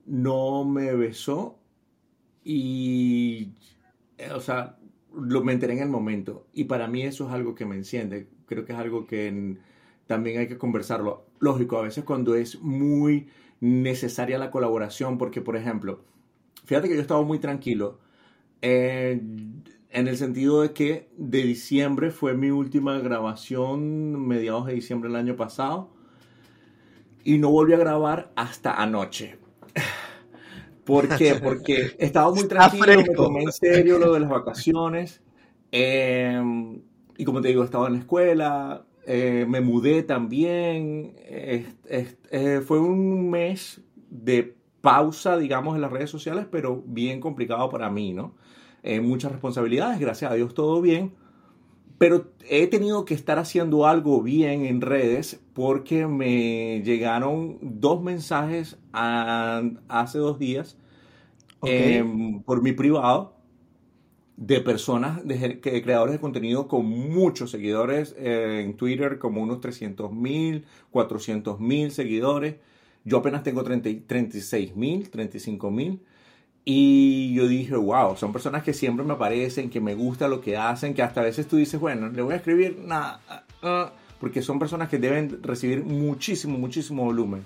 [0.09, 1.59] no me besó
[2.43, 3.53] y,
[4.17, 4.77] eh, o sea,
[5.13, 8.27] lo me enteré en el momento y para mí eso es algo que me enciende.
[8.47, 9.57] Creo que es algo que
[10.07, 11.27] también hay que conversarlo.
[11.39, 13.27] Lógico, a veces cuando es muy
[13.61, 16.03] necesaria la colaboración, porque por ejemplo,
[16.65, 17.99] fíjate que yo estaba muy tranquilo
[18.61, 19.21] eh,
[19.91, 25.17] en el sentido de que de diciembre fue mi última grabación, mediados de diciembre del
[25.17, 25.91] año pasado,
[27.23, 29.38] y no volví a grabar hasta anoche.
[30.89, 31.35] ¿Por qué?
[31.43, 35.21] Porque estaba muy tranquilo, me tomé en serio lo de las vacaciones.
[35.71, 36.81] Em,
[37.17, 41.13] y como te digo, estaba en la escuela, eh, me mudé también.
[41.19, 41.65] Eh,
[42.65, 48.13] fue un mes de pausa, digamos, en las redes sociales, pero bien complicado para mí,
[48.13, 48.35] ¿no?
[48.81, 51.13] Eh, muchas responsabilidades, gracias a Dios todo bien.
[51.99, 58.77] Pero he tenido que estar haciendo algo bien en redes porque me llegaron dos mensajes
[58.93, 60.77] hace dos días
[61.61, 63.35] em, por mi privado
[64.37, 70.13] de personas, de, creadores de contenido con muchos seguidores eh, en Twitter, como unos 300
[70.13, 72.55] mil, 400 mil seguidores.
[73.03, 75.99] Yo apenas tengo 36 mil, 35 mil.
[76.65, 80.57] Y yo dije, wow, son personas que siempre me aparecen, que me gusta lo que
[80.57, 83.21] hacen, que hasta a veces tú dices, bueno, le voy a escribir nada,
[83.63, 87.45] uh, porque son personas que deben recibir muchísimo, muchísimo volumen.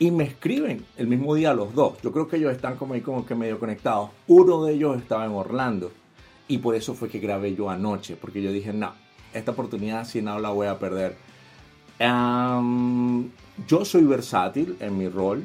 [0.00, 2.00] Y me escriben el mismo día los dos.
[2.02, 4.10] Yo creo que ellos están como ahí como que medio conectados.
[4.28, 5.90] Uno de ellos estaba en Orlando.
[6.46, 8.92] Y por eso fue que grabé yo anoche, porque yo dije, no,
[9.34, 11.16] esta oportunidad si no la voy a perder.
[13.66, 15.44] yo soy versátil en mi rol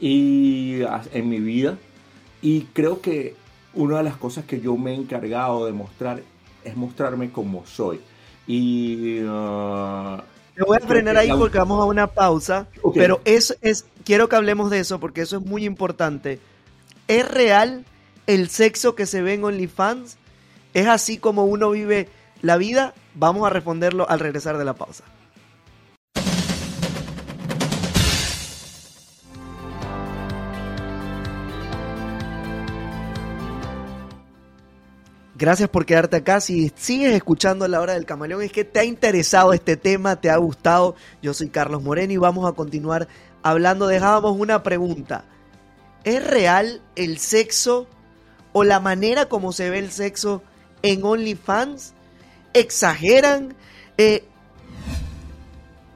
[0.00, 0.80] y
[1.12, 1.78] en mi vida
[2.42, 3.34] y creo que
[3.74, 6.22] una de las cosas que yo me he encargado de mostrar
[6.64, 8.00] es mostrarme como soy.
[8.46, 9.20] Y...
[9.20, 10.18] Uh,
[10.54, 14.36] te voy a frenar ahí porque vamos a una pausa, pero eso es, quiero que
[14.36, 16.40] hablemos de eso porque eso es muy importante.
[17.08, 17.84] ¿Es real
[18.26, 20.16] el sexo que se ve en OnlyFans?
[20.72, 22.08] ¿Es así como uno vive
[22.40, 22.94] la vida?
[23.14, 25.04] Vamos a responderlo al regresar de la pausa.
[35.38, 36.40] Gracias por quedarte acá.
[36.40, 40.30] Si sigues escuchando La Hora del Camaleón, es que te ha interesado este tema, te
[40.30, 40.96] ha gustado.
[41.20, 43.06] Yo soy Carlos Moreno y vamos a continuar
[43.42, 43.86] hablando.
[43.86, 45.24] Dejábamos una pregunta.
[46.04, 47.86] ¿Es real el sexo
[48.54, 50.42] o la manera como se ve el sexo
[50.80, 51.92] en OnlyFans?
[52.54, 53.54] ¿Exageran?
[53.98, 54.24] Eh,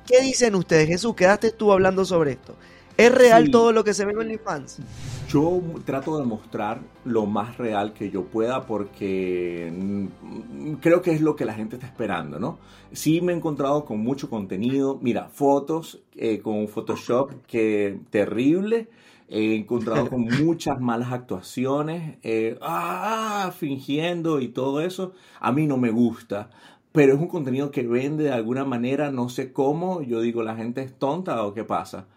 [0.07, 0.87] ¿Qué dicen ustedes?
[0.87, 2.57] Jesús, quedaste tú hablando sobre esto.
[2.98, 4.81] ¿Es real todo lo que se ve en OnlyFans?
[5.30, 11.20] Yo trato de mostrar lo más real que yo pueda porque mm, creo que es
[11.20, 12.58] lo que la gente está esperando, ¿no?
[12.90, 18.88] Sí me he encontrado con mucho contenido, mira, fotos eh, con Photoshop que terrible,
[19.28, 25.76] he encontrado con muchas malas actuaciones, eh, ah, fingiendo y todo eso, a mí no
[25.76, 26.50] me gusta.
[26.90, 30.56] Pero es un contenido que vende de alguna manera, no sé cómo, yo digo, la
[30.56, 32.08] gente es tonta o qué pasa.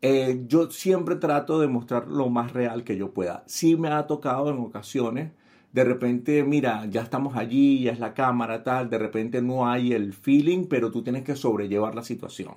[0.00, 3.42] Eh, yo siempre trato de mostrar lo más real que yo pueda.
[3.46, 5.32] Sí me ha tocado en ocasiones,
[5.72, 9.92] de repente, mira, ya estamos allí, ya es la cámara, tal, de repente no hay
[9.92, 12.54] el feeling, pero tú tienes que sobrellevar la situación.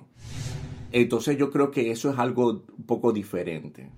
[0.92, 3.88] Entonces yo creo que eso es algo un poco diferente.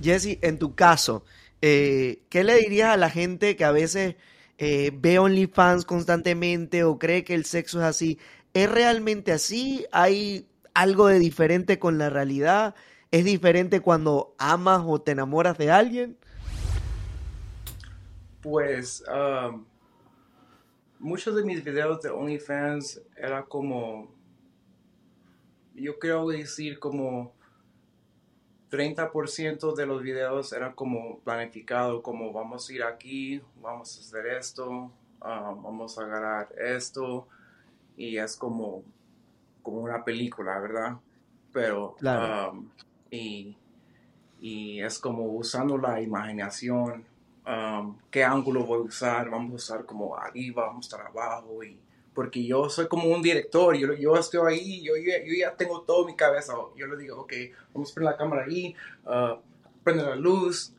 [0.00, 1.24] Jesse, en tu caso,
[1.62, 4.16] eh, ¿qué le dirías a la gente que a veces
[4.58, 8.18] eh, ve OnlyFans constantemente o cree que el sexo es así?
[8.54, 9.84] ¿Es realmente así?
[9.92, 12.74] ¿Hay algo de diferente con la realidad?
[13.10, 16.18] ¿Es diferente cuando amas o te enamoras de alguien?
[18.42, 19.64] Pues um,
[20.98, 24.12] muchos de mis videos de OnlyFans era como,
[25.74, 27.32] yo creo decir como
[28.70, 34.26] 30% de los videos eran como planificado, como vamos a ir aquí, vamos a hacer
[34.26, 34.90] esto, um,
[35.62, 37.28] vamos a agarrar esto,
[37.96, 38.82] y es como,
[39.64, 40.96] como una película, ¿verdad?
[41.52, 42.68] Pero, um,
[43.10, 43.56] y,
[44.40, 47.04] y es como usando la imaginación
[47.46, 51.62] Um, qué ángulo voy a usar, vamos a usar como arriba, vamos a estar abajo,
[51.62, 51.78] y,
[52.14, 56.00] porque yo soy como un director, yo, yo estoy ahí, yo, yo, ya tengo todo
[56.02, 57.32] en mi cabeza, yo le digo, ok,
[57.74, 58.74] vamos a poner la cámara ahí,
[59.04, 59.38] uh,
[59.82, 60.72] prende la luz,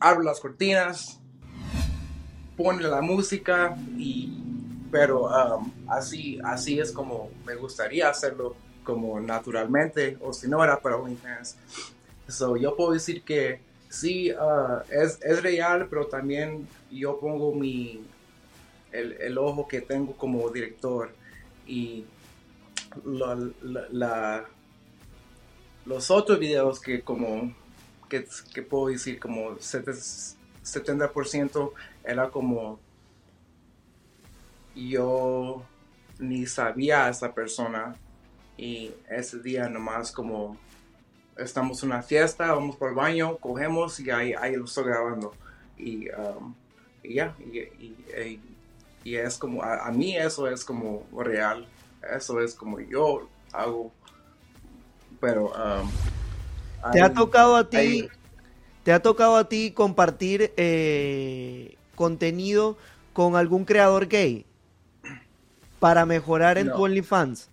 [0.00, 1.20] abro las cortinas,
[2.56, 4.57] pone la música, y,
[4.90, 10.80] pero um, así, así es como me gustaría hacerlo, como naturalmente, o si no era
[10.80, 11.56] para OnlyFans.
[12.28, 18.04] So, yo puedo decir que sí, uh, es, es, real, pero también yo pongo mi,
[18.92, 21.10] el, el ojo que tengo como director
[21.66, 22.04] y
[23.04, 24.46] la,
[25.84, 27.54] los otros videos que como,
[28.08, 28.26] que,
[28.62, 31.72] puedo decir como 70%
[32.04, 32.80] era como
[34.78, 35.62] yo
[36.18, 37.96] ni sabía a esa persona.
[38.56, 40.56] Y ese día nomás como
[41.36, 45.32] estamos en una fiesta, vamos por el baño, cogemos y ahí, ahí lo estoy grabando.
[45.76, 46.54] Y um,
[47.04, 48.40] ya, y,
[49.04, 51.66] y, es como, a, mí eso es como real,
[52.12, 53.92] eso es como yo hago,
[55.20, 55.52] pero...
[55.52, 55.90] Um,
[56.92, 58.08] ¿Te ha tocado a ti,
[58.82, 62.76] te ha tocado a ti compartir eh, contenido
[63.12, 64.47] con algún creador gay
[65.78, 67.50] para mejorar en tu OnlyFans?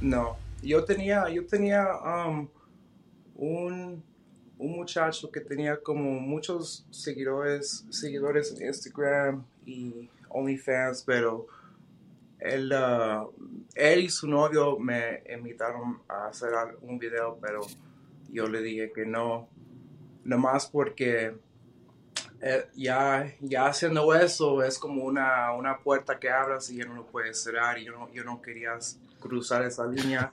[0.00, 2.48] No, yo tenía, yo tenía um,
[3.36, 4.02] un,
[4.58, 11.46] un, muchacho que tenía como muchos seguidores, seguidores en Instagram y OnlyFans, pero
[12.38, 13.30] él, uh,
[13.74, 16.50] él y su novio me invitaron a hacer
[16.82, 17.60] un video, pero
[18.30, 19.48] yo le dije que no,
[20.24, 21.34] nomás porque
[22.42, 26.94] eh, ya, ya haciendo eso es como una, una puerta que abras y ya no
[26.94, 28.78] lo puedes cerrar y yo no, yo no quería
[29.18, 30.32] cruzar esa línea.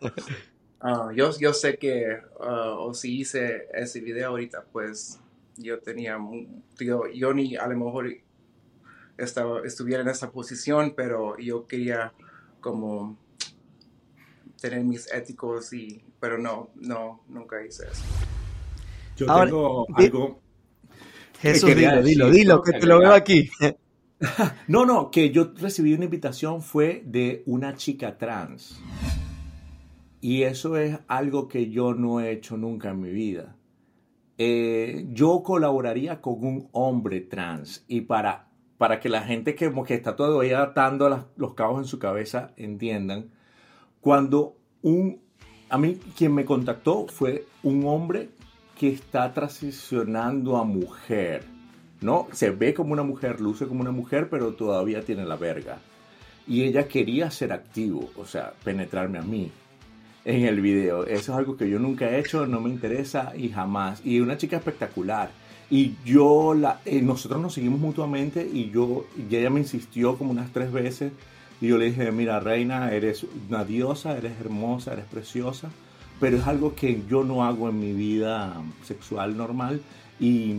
[0.82, 5.20] Uh, yo, yo sé que, uh, o si hice ese video ahorita, pues
[5.58, 6.18] yo tenía,
[6.80, 8.10] yo, yo ni a lo mejor
[9.18, 12.14] estaba, estuviera en esa posición, pero yo quería
[12.62, 13.18] como
[14.62, 18.04] tener mis éticos y, pero no, no, nunca hice eso.
[19.18, 20.47] Yo tengo algo.
[21.42, 23.50] Jesús, dilo, dilo, dilo, que te lo veo aquí.
[24.68, 28.82] No, no, que yo recibí una invitación fue de una chica trans.
[30.22, 33.56] Y eso es algo que yo no he hecho nunca en mi vida.
[34.40, 38.48] Eh, yo colaboraría con un hombre trans y para,
[38.78, 43.32] para que la gente que, que está todavía atando los cabos en su cabeza entiendan,
[44.02, 45.22] cuando un,
[45.70, 48.30] a mí quien me contactó fue un hombre
[48.80, 51.44] que está transicionando a mujer,
[52.02, 52.28] ¿no?
[52.32, 55.80] Se ve como una mujer, luce como una mujer, pero todavía tiene la verga.
[56.48, 59.52] Y ella quería ser activo, o sea, penetrarme a mí
[60.24, 61.06] en el video.
[61.06, 64.02] Eso es algo que yo nunca he hecho, no me interesa y jamás.
[64.06, 65.30] Y una chica espectacular.
[65.70, 70.32] Y yo, la, eh, nosotros nos seguimos mutuamente y yo, y ella me insistió como
[70.32, 71.12] unas tres veces.
[71.60, 75.70] Y yo le dije, mira, reina, eres una diosa, eres hermosa, eres preciosa.
[76.20, 79.82] Pero es algo que yo no hago en mi vida sexual normal.
[80.20, 80.54] Y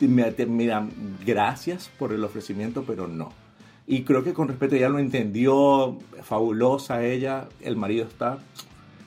[0.00, 0.90] me, me dan
[1.24, 3.32] gracias por el ofrecimiento, pero no.
[3.86, 8.38] Y creo que con respeto ella lo entendió, fabulosa ella, el marido está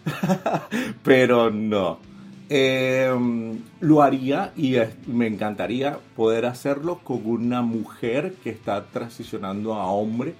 [1.03, 1.99] pero no.
[2.51, 9.85] Em, lo haría y me encantaría poder hacerlo con una mujer que está transicionando a
[9.87, 10.33] hombre,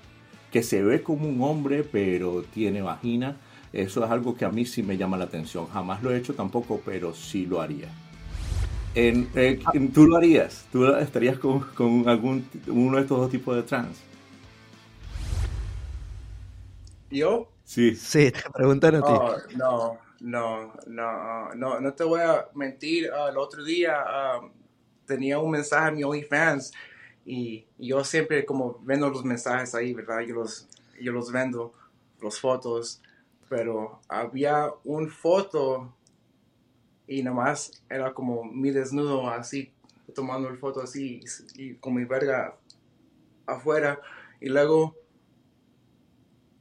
[0.51, 3.37] que se ve como un hombre pero tiene vagina.
[3.71, 5.67] Eso es algo que a mí sí me llama la atención.
[5.67, 7.89] Jamás lo he hecho tampoco, pero sí lo haría.
[8.95, 9.59] En, eh,
[9.93, 10.65] ¿Tú lo harías?
[10.71, 13.99] ¿Tú estarías con, con algún uno de estos dos tipos de trans?
[17.11, 17.51] ¿Yo?
[17.63, 17.95] Sí.
[17.95, 19.13] Sí, te preguntaron a ti.
[19.13, 23.11] Oh, no, no, no, no, no te voy a mentir.
[23.13, 24.41] Ah, el otro día ah,
[25.05, 26.71] tenía un mensaje en mi OnlyFans
[27.25, 30.21] y, yo siempre como vendo los mensajes ahí, ¿verdad?
[30.21, 30.67] Yo los,
[30.99, 31.73] yo los vendo,
[32.21, 33.01] los fotos,
[33.49, 35.93] pero había un foto
[37.07, 39.71] y nomás era como mi desnudo así,
[40.13, 41.21] tomando el foto así
[41.55, 42.55] y con mi verga
[43.47, 43.99] afuera
[44.39, 44.95] y luego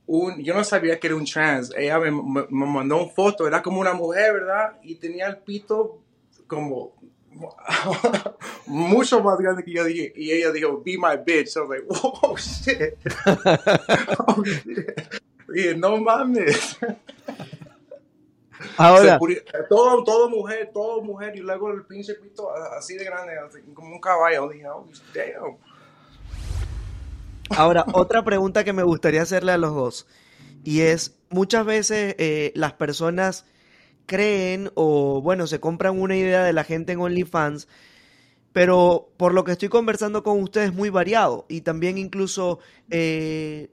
[0.07, 1.71] un, yo no sabía que era un trans.
[1.77, 4.79] Ella me, me, me mandó una foto, era como una mujer, ¿verdad?
[4.83, 6.01] Y tenía el pito
[6.47, 6.95] como
[8.67, 10.13] mucho más grande que yo dije.
[10.17, 11.57] Y ella dijo, be my bitch.
[11.57, 11.85] I was like,
[12.23, 12.97] oh shit.
[14.27, 15.23] oh, shit.
[15.49, 16.79] Dije, no mames.
[18.77, 19.19] Ahora,
[19.69, 21.37] todo, todo mujer, todo mujer.
[21.37, 24.49] Y luego el pinche pito así de grande, así, como un caballo.
[24.49, 25.57] Dije, oh, damn.
[27.51, 30.07] Ahora, otra pregunta que me gustaría hacerle a los dos.
[30.65, 33.47] Y es, muchas veces eh, las personas
[34.07, 37.69] creen o, bueno, se compran una idea de la gente en OnlyFans,
[38.53, 41.47] pero por lo que estoy conversando con ustedes es muy variado.
[41.49, 42.59] Y también incluso
[42.91, 43.71] eh,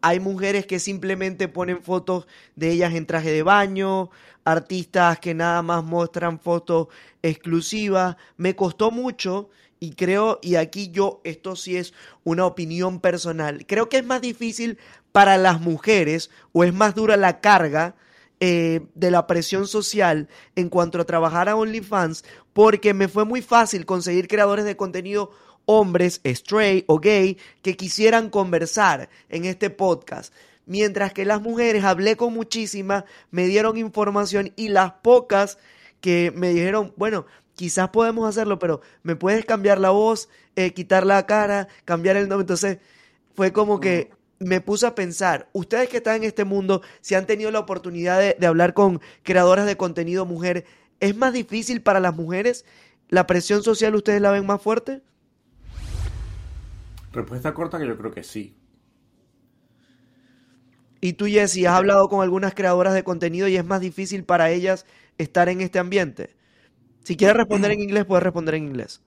[0.00, 2.26] hay mujeres que simplemente ponen fotos
[2.56, 4.10] de ellas en traje de baño,
[4.44, 6.88] artistas que nada más muestran fotos
[7.22, 8.16] exclusivas.
[8.36, 11.94] Me costó mucho y creo, y aquí yo, esto sí es
[12.24, 14.78] una opinión personal, creo que es más difícil
[15.12, 17.94] para las mujeres o es más dura la carga
[18.40, 23.42] eh, de la presión social en cuanto a trabajar a OnlyFans porque me fue muy
[23.42, 25.32] fácil conseguir creadores de contenido
[25.70, 30.32] hombres, straight o gay, que quisieran conversar en este podcast.
[30.64, 35.58] Mientras que las mujeres hablé con muchísimas, me dieron información y las pocas
[36.00, 41.04] que me dijeron, bueno, quizás podemos hacerlo, pero me puedes cambiar la voz, eh, quitar
[41.04, 42.44] la cara, cambiar el nombre.
[42.44, 42.78] Entonces
[43.34, 47.26] fue como que me puse a pensar, ustedes que están en este mundo, si han
[47.26, 50.64] tenido la oportunidad de, de hablar con creadoras de contenido mujer,
[51.00, 52.64] ¿es más difícil para las mujeres?
[53.10, 55.02] ¿La presión social ustedes la ven más fuerte?
[57.12, 58.56] Respuesta corta que yo creo que sí.
[61.00, 64.50] Y tú, Jessy, has hablado con algunas creadoras de contenido y es más difícil para
[64.50, 64.84] ellas
[65.16, 66.36] estar en este ambiente.
[67.04, 69.02] Si quieres responder en inglés, puedes responder en inglés.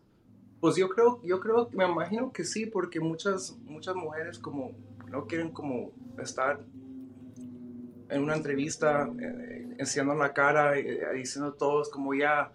[0.62, 4.72] Pues yo creo, yo creo, me imagino que sí, porque muchas, muchas mujeres como
[5.10, 5.92] no quieren como
[6.22, 6.62] estar
[8.10, 12.52] en una entrevista eh, enseñando la cara, eh, diciendo todos como ya,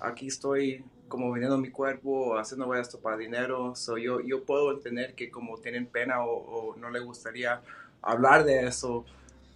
[0.00, 3.76] aquí estoy como vendiendo mi cuerpo, haciendo esto para dinero.
[3.76, 7.60] So yo, yo puedo entender que como tienen pena o, no les gustaría
[8.00, 9.04] hablar de eso,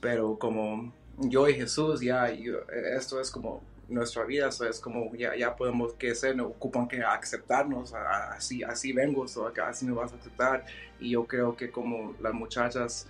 [0.02, 2.59] pero como yo y Jesús, ya, yo,
[2.94, 6.88] esto es como nuestra vida, eso es como ya, ya podemos que ser, no ocupan
[6.88, 10.66] que aceptarnos, así, así vengo, so, así me vas a aceptar.
[11.00, 13.09] Y yo creo que como las muchachas,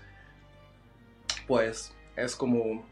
[1.49, 2.87] pues es como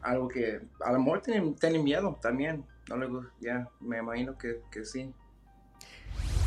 [0.00, 4.36] algo que a lo mejor tienen, tienen miedo también no le gusta, ya, me imagino
[4.36, 5.12] que, que sí.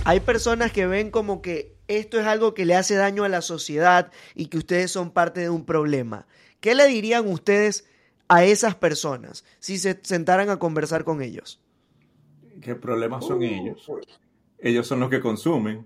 [0.06, 3.42] Hay personas que ven como que esto es algo que le hace daño a la
[3.42, 6.28] sociedad y que ustedes son parte de un problema.
[6.60, 7.88] ¿Qué le dirían ustedes
[8.28, 11.62] a esas personas si se sentaran a conversar con ellos?
[12.62, 13.84] ¿Qué problemas son uh, ellos?
[13.86, 14.06] Pues.
[14.60, 15.86] Ellos son los que consumen.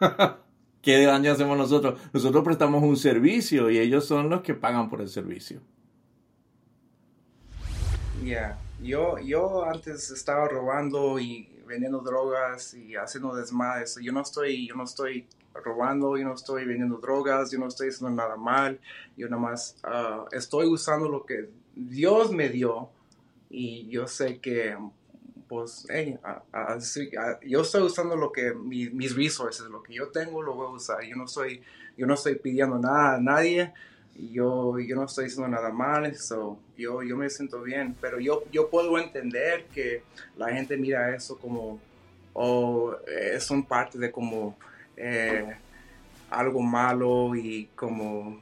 [0.82, 2.00] ¿Qué daño hacemos nosotros?
[2.12, 5.60] Nosotros prestamos un servicio y ellos son los que pagan por el servicio.
[8.24, 8.58] Ya.
[8.82, 13.98] Yo, yo antes estaba robando y vendiendo drogas y haciendo desmadres.
[14.00, 17.90] Yo no estoy, yo no estoy robando, yo no estoy vendiendo drogas, yo no estoy
[17.90, 18.80] haciendo nada mal.
[19.14, 22.88] Yo nada más uh, estoy usando lo que Dios me dio
[23.50, 24.74] y yo sé que,
[25.46, 26.18] pues, hey,
[27.46, 30.70] yo estoy usando lo que mi, mis resources, lo que yo tengo, lo voy a
[30.70, 31.04] usar.
[31.04, 31.62] Yo no estoy,
[31.98, 33.74] yo no estoy pidiendo nada a nadie
[34.16, 38.44] yo, yo no estoy haciendo nada mal, so, yo, yo me siento bien, pero yo,
[38.52, 40.02] yo puedo entender que
[40.36, 41.80] la gente mira eso como,
[42.32, 44.56] o es un parte de como
[44.96, 45.56] eh,
[46.30, 48.40] algo malo y como,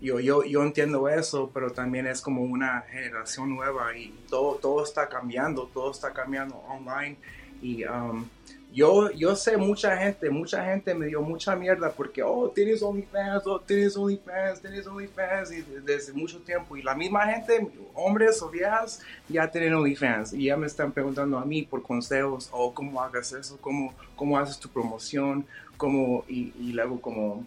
[0.00, 4.84] yo, yo, yo entiendo eso, pero también es como una generación nueva y todo, todo
[4.84, 7.16] está cambiando, todo está cambiando online
[7.62, 7.84] y...
[7.84, 8.26] Um,
[8.72, 13.46] yo, yo sé mucha gente, mucha gente me dio mucha mierda porque, oh, tienes OnlyFans,
[13.46, 16.76] oh, tienes OnlyFans, tienes OnlyFans, y desde mucho tiempo.
[16.76, 20.32] Y la misma gente, hombres o viejas, ya tienen OnlyFans.
[20.34, 24.38] Y ya me están preguntando a mí por consejos, oh, cómo hagas eso, cómo, cómo
[24.38, 25.44] haces tu promoción,
[25.76, 27.44] cómo, y, luego como,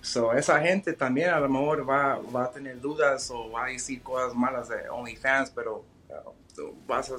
[0.00, 3.68] so, esa gente también a lo mejor va, va a tener dudas o va a
[3.68, 7.16] decir cosas malas de OnlyFans, pero uh, vas a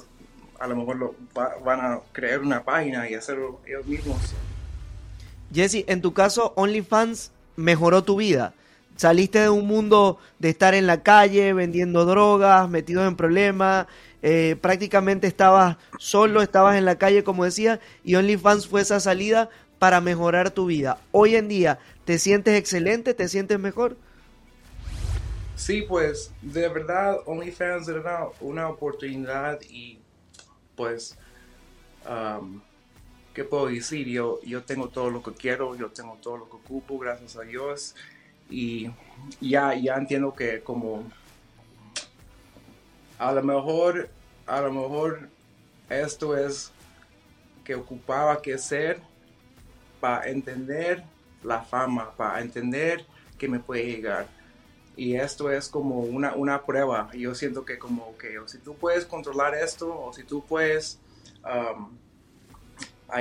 [0.58, 4.18] a lo mejor lo, va, van a crear una página y hacerlo ellos mismos.
[5.52, 8.54] Jesse, en tu caso, OnlyFans mejoró tu vida.
[8.96, 13.86] Saliste de un mundo de estar en la calle vendiendo drogas, metido en problemas,
[14.22, 19.50] eh, prácticamente estabas solo, estabas en la calle, como decía, y OnlyFans fue esa salida
[19.78, 20.98] para mejorar tu vida.
[21.12, 23.12] Hoy en día, ¿te sientes excelente?
[23.12, 23.96] ¿Te sientes mejor?
[25.56, 29.98] Sí, pues de verdad OnlyFans era una oportunidad y
[30.76, 31.16] pues,
[33.34, 34.06] ¿qué puedo decir?
[34.06, 37.42] Yo, yo tengo todo lo que quiero, yo tengo todo lo que ocupo, gracias a
[37.42, 37.94] Dios.
[38.48, 38.90] Y
[39.40, 41.04] ya, ya entiendo que como
[43.18, 44.08] a lo mejor,
[44.46, 45.28] a lo mejor
[45.88, 46.70] esto es
[47.64, 49.00] que ocupaba que ser
[50.00, 51.02] para entender
[51.42, 53.04] la fama, para entender
[53.38, 54.28] que me puede llegar.
[54.96, 57.10] Y esto es como una, una prueba.
[57.12, 60.98] Yo siento que como que si tú puedes controlar esto o si tú puedes
[61.44, 61.90] um,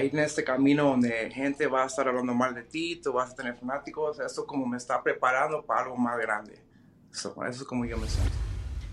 [0.02, 3.32] ir en este camino donde gente va a estar hablando mal de ti, tú vas
[3.32, 6.58] a tener fanáticos, esto como me está preparando para algo más grande.
[7.12, 8.32] eso es como yo me siento.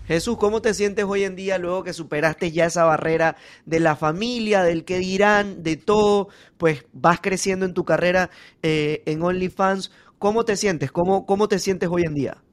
[0.05, 3.95] Jesús, ¿cómo te sientes hoy en día luego que superaste ya esa barrera de la
[3.95, 6.27] familia, del que dirán, de todo?
[6.57, 8.29] Pues vas creciendo en tu carrera
[8.61, 9.91] eh, en OnlyFans.
[10.19, 10.91] ¿Cómo te sientes?
[10.91, 12.43] ¿Cómo, ¿Cómo te sientes hoy en día?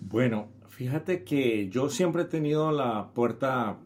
[0.00, 3.78] Bueno, fíjate que yo siempre he tenido la puerta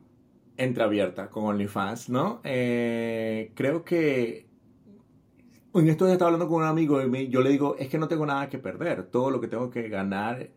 [0.57, 2.41] entreabierta con OnlyFans, ¿no?
[2.45, 4.47] Eh, creo que
[5.75, 8.09] en esto ya estaba hablando con un amigo y yo le digo, es que no
[8.09, 10.51] tengo nada que perder, todo lo que tengo que ganar,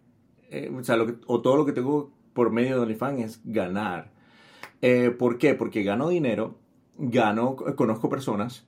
[0.49, 4.11] eh, o sea, o todo lo que tengo por medio de OnlyFans es ganar.
[4.81, 5.55] Eh, ¿Por qué?
[5.55, 6.57] Porque gano dinero,
[6.97, 8.67] gano, conozco personas,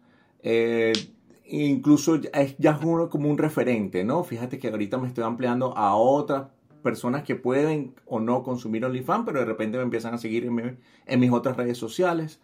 [1.46, 4.24] incluso es ya como un referente, ¿no?
[4.24, 6.48] Fíjate que ahorita me estoy ampliando a otras
[6.88, 11.20] personas que pueden o no consumir OnlyFans, pero de repente me empiezan a seguir en,
[11.20, 12.40] mis otras redes sociales.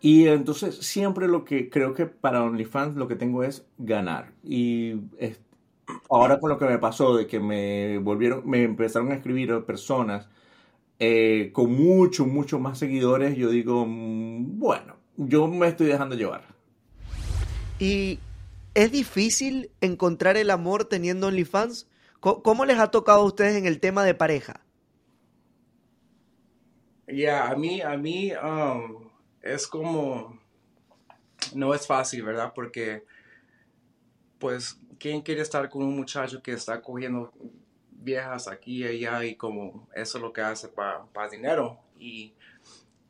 [0.00, 4.32] Y entonces siempre lo que creo que para OnlyFans lo que tengo es ganar.
[4.42, 4.94] Y
[6.08, 10.30] ahora con lo que me pasó de que me volvieron, me empezaron a escribir personas
[10.98, 16.44] eh, con mucho, mucho más seguidores, yo digo, mm, bueno, yo me estoy dejando llevar.
[17.78, 18.18] ¿Y
[18.72, 21.86] es difícil encontrar el amor teniendo OnlyFans?
[22.24, 24.58] ¿Cómo, les ha tocado a ustedes en el tema de pareja?
[27.06, 29.10] Ya, a mí, a mí um,
[29.42, 30.40] es como,
[31.54, 32.52] no es fácil, ¿verdad?
[32.54, 33.04] Porque,
[34.38, 37.30] pues, ¿quién quiere estar con un muchacho que está cogiendo
[37.90, 42.32] viejas aquí y allá y como eso es lo que hace para dinero y,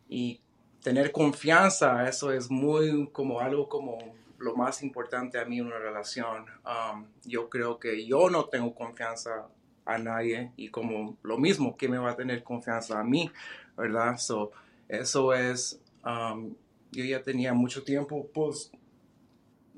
[0.09, 0.41] y
[0.83, 3.97] tener confianza, eso es muy como algo como
[4.45, 6.45] lo más importante a mí en una relación.
[6.65, 9.49] Um, yo creo que yo no tengo confianza
[9.85, 13.31] a nadie y como lo mismo, que me va a tener confianza a mí?
[13.77, 14.17] ¿Verdad?
[14.19, 14.53] So,
[14.89, 16.55] eso es, um,
[16.93, 18.71] yo ya tenía mucho tiempo pues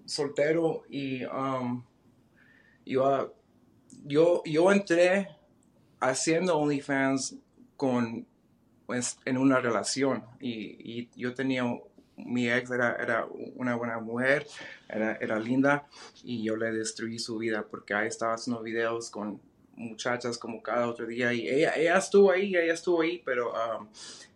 [0.04, 1.82] soltero y um,
[2.84, 3.34] yo
[4.04, 5.28] yo, yo entré
[6.00, 7.36] haciendo OnlyFans
[7.76, 8.26] con,
[8.86, 11.64] pues, en una relación y, yo tenía,
[12.16, 14.46] mi ex era, era una buena mujer,
[14.88, 15.86] era, era, linda
[16.24, 19.40] y yo le destruí su vida porque ahí estaba haciendo videos con
[19.76, 23.88] muchachas como cada otro día y ella, estuvo ahí, ella estuvo ahí, pero um,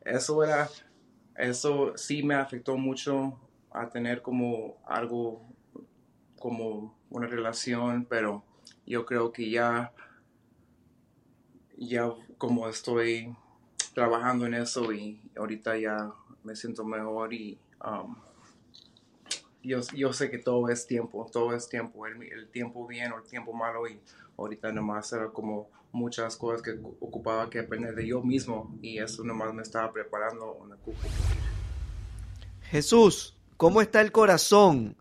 [0.05, 0.68] eso era,
[1.37, 3.39] eso sí me afectó mucho
[3.72, 5.43] a tener como algo,
[6.39, 8.45] como una relación, pero
[8.87, 9.93] yo creo que ya,
[11.76, 13.35] ya como estoy
[13.95, 16.12] trabajando en eso y ahorita ya
[16.45, 18.16] me siento mejor y um,
[19.62, 23.24] yo, yo, sé que todo es tiempo, todo es tiempo, el, tiempo bien o el
[23.24, 24.01] tiempo malo y
[24.38, 29.24] ahorita nomás era como muchas cosas que ocupaba que aprender de yo mismo y eso
[29.24, 30.76] nomás me estaba preparando una
[32.62, 34.97] Jesús, ¿cómo está el corazón?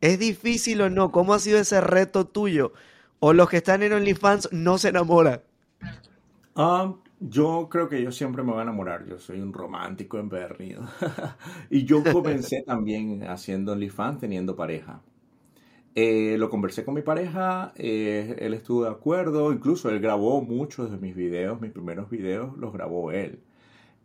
[0.00, 1.12] ¿Es difícil o no?
[1.12, 2.72] ¿Cómo ha sido ese reto tuyo?
[3.24, 5.40] o los que están en OnlyFans no se enamoran?
[6.56, 6.92] Ah,
[7.28, 9.06] yo creo que yo siempre me voy a enamorar.
[9.06, 10.82] Yo soy un romántico empedernido.
[11.70, 15.00] y yo comencé también haciendo OnlyFans teniendo pareja.
[15.94, 20.90] Eh, lo conversé con mi pareja, eh, él estuvo de acuerdo, incluso él grabó muchos
[20.90, 23.40] de mis videos, mis primeros videos los grabó él.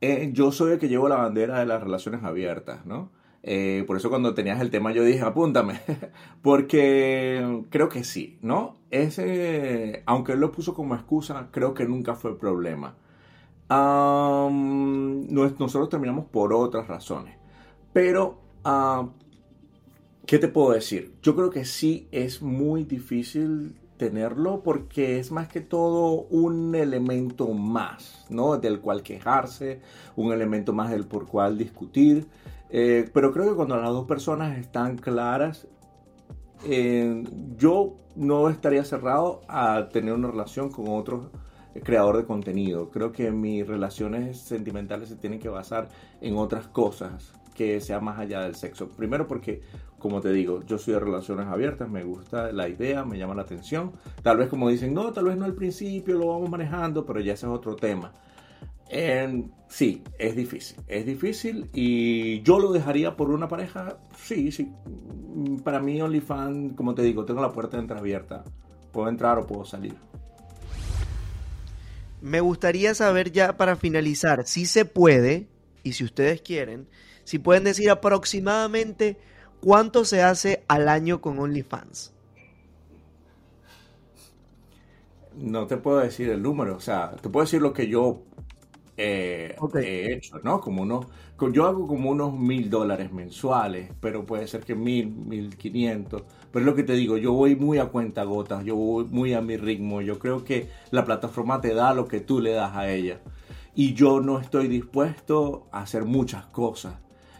[0.01, 3.09] Eh, yo soy el que llevo la bandera de las relaciones abiertas, ¿no?
[3.43, 5.79] Eh, por eso cuando tenías el tema yo dije, apúntame,
[6.41, 8.75] porque creo que sí, ¿no?
[8.91, 12.95] Ese, aunque él lo puso como excusa, creo que nunca fue problema.
[13.69, 17.35] Nosotros terminamos por otras razones,
[17.93, 18.39] pero,
[20.25, 21.13] ¿qué te puedo decir?
[21.21, 27.49] Yo creo que sí es muy difícil tenerlo porque es más que todo un elemento
[27.49, 28.57] más, ¿no?
[28.57, 29.81] Del cual quejarse,
[30.15, 32.27] un elemento más del por cual discutir.
[32.69, 35.67] Eh, pero creo que cuando las dos personas están claras,
[36.65, 37.23] eh,
[37.57, 41.31] yo no estaría cerrado a tener una relación con otro
[41.83, 42.89] creador de contenido.
[42.89, 45.89] Creo que mis relaciones sentimentales se tienen que basar
[46.21, 48.89] en otras cosas que sea más allá del sexo.
[48.89, 49.61] Primero porque,
[49.97, 53.41] como te digo, yo soy de relaciones abiertas, me gusta la idea, me llama la
[53.41, 53.93] atención.
[54.21, 57.33] Tal vez como dicen, no, tal vez no al principio, lo vamos manejando, pero ya
[57.33, 58.13] ese es otro tema
[59.67, 64.71] sí, es difícil, es difícil y yo lo dejaría por una pareja, sí, sí.
[65.63, 68.43] Para mí OnlyFans, como te digo, tengo la puerta entreabierta.
[68.91, 69.95] Puedo entrar o puedo salir.
[72.21, 75.47] Me gustaría saber ya para finalizar, si se puede,
[75.83, 76.87] y si ustedes quieren,
[77.23, 79.17] si pueden decir aproximadamente
[79.61, 82.13] cuánto se hace al año con OnlyFans.
[85.35, 88.23] No te puedo decir el número, o sea, te puedo decir lo que yo
[88.97, 90.59] eh, he hecho, ¿no?
[90.59, 91.05] Como unos,
[91.53, 96.23] yo hago como unos mil dólares mensuales, pero puede ser que mil, mil quinientos.
[96.51, 99.33] Pero es lo que te digo, yo voy muy a cuenta gotas, yo voy muy
[99.33, 100.01] a mi ritmo.
[100.01, 103.19] Yo creo que la plataforma te da lo que tú le das a ella.
[103.75, 106.95] Y yo no estoy dispuesto a hacer muchas cosas.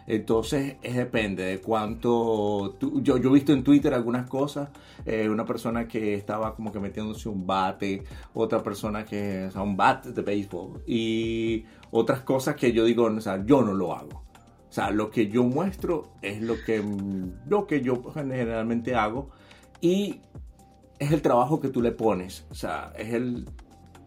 [0.08, 2.78] Entonces, es depende de cuánto...
[2.80, 4.70] yo, yo he visto en Twitter algunas cosas,
[5.04, 9.50] eh, una persona que estaba como que metiéndose un bate, otra persona que...
[9.54, 10.82] O un bate de béisbol.
[10.86, 14.27] Y otras cosas que yo digo, o sea, yo no lo hago.
[14.68, 16.84] O sea, lo que yo muestro es lo que,
[17.46, 19.30] lo que yo generalmente hago
[19.80, 20.20] y
[20.98, 22.46] es el trabajo que tú le pones.
[22.50, 23.48] O sea, es el...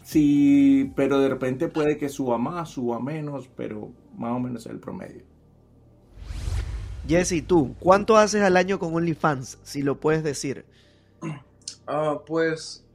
[0.04, 4.72] Sí, pero de repente puede que suba más, suba menos, pero más o menos es
[4.72, 5.24] el promedio.
[7.08, 9.60] Jesse, tú, ¿cuánto haces al año con OnlyFans?
[9.64, 10.66] Si lo puedes decir.
[11.88, 12.86] Ah, pues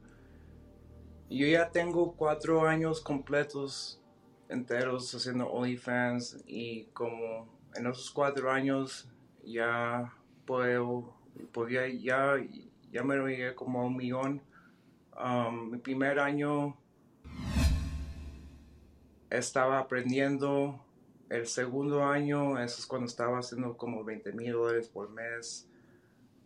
[1.29, 4.01] yo ya tengo cuatro años completos
[4.49, 9.07] enteros haciendo OnlyFans y como en esos cuatro años
[9.43, 10.13] ya
[10.45, 11.13] puedo,
[11.51, 12.35] podía, ya,
[12.91, 14.41] ya me llegué como a un millón.
[15.17, 16.77] Um, mi primer año
[19.29, 20.79] estaba aprendiendo
[21.29, 25.67] el segundo año, eso es cuando estaba haciendo como 20 mil dólares por mes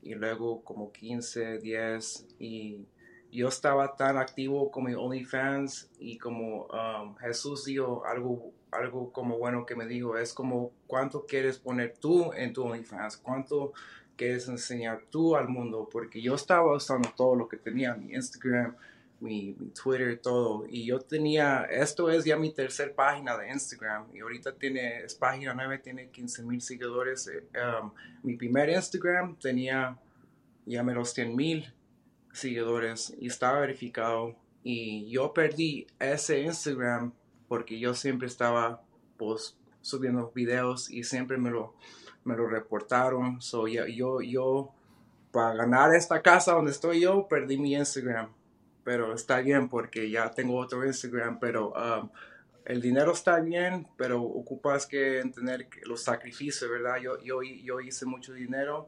[0.01, 2.87] y luego como 15, 10 y
[3.31, 9.37] yo estaba tan activo con mi OnlyFans y como um, Jesús dijo algo, algo como
[9.37, 13.73] bueno que me dijo, es como cuánto quieres poner tú en tu OnlyFans, cuánto
[14.15, 18.75] quieres enseñar tú al mundo, porque yo estaba usando todo lo que tenía, mi Instagram,
[19.19, 20.65] mi, Twitter, todo.
[20.67, 25.15] Y yo tenía, esto es ya mi tercer página de Instagram y ahorita tiene, es
[25.15, 27.27] página 9, tiene 15 mil seguidores.
[27.27, 27.43] Eh,
[27.81, 27.91] um,
[28.23, 29.97] mi primer Instagram tenía
[30.65, 31.73] ya menos 100 mil
[32.31, 34.35] seguidores y estaba verificado.
[34.63, 37.11] Y yo perdí ese Instagram
[37.51, 38.81] porque yo siempre estaba
[39.17, 41.75] pues, subiendo videos y siempre me lo,
[42.23, 43.41] me lo reportaron.
[43.41, 44.71] So, yo, yo,
[45.33, 48.29] para ganar esta casa donde estoy yo, perdí mi Instagram
[48.85, 52.09] pero está bien porque ya tengo otro Instagram, pero um,
[52.63, 56.97] el dinero está bien, pero ocupas que tener los sacrificios, ¿verdad?
[57.01, 58.87] Yo, yo, yo hice mucho dinero,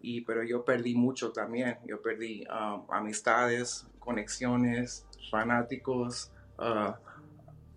[0.00, 1.78] y, pero yo perdí mucho también.
[1.84, 6.94] Yo perdí um, amistades, conexiones, fanáticos, uh,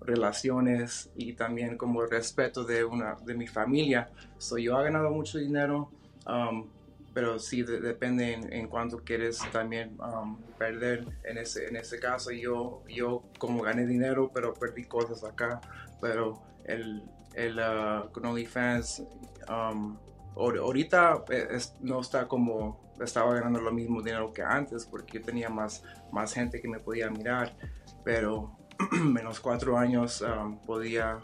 [0.07, 4.09] relaciones y también como respeto de, una, de mi familia.
[4.37, 5.91] So, yo he ganado mucho dinero,
[6.25, 6.67] um,
[7.13, 11.05] pero sí depende en, cuánto quieres también um, perder.
[11.23, 15.59] En ese, en ese caso, yo, yo como gané dinero, pero perdí cosas acá.
[15.99, 17.03] Pero el,
[17.33, 19.03] el uh, OnlyFans,
[19.49, 19.97] um,
[20.35, 25.49] ahorita eh, no está como estaba ganando lo mismo dinero que antes, porque yo tenía
[25.49, 27.55] más, más gente que me podía mirar.
[28.03, 28.56] Pero
[29.03, 31.19] menos cuatro años um, podía,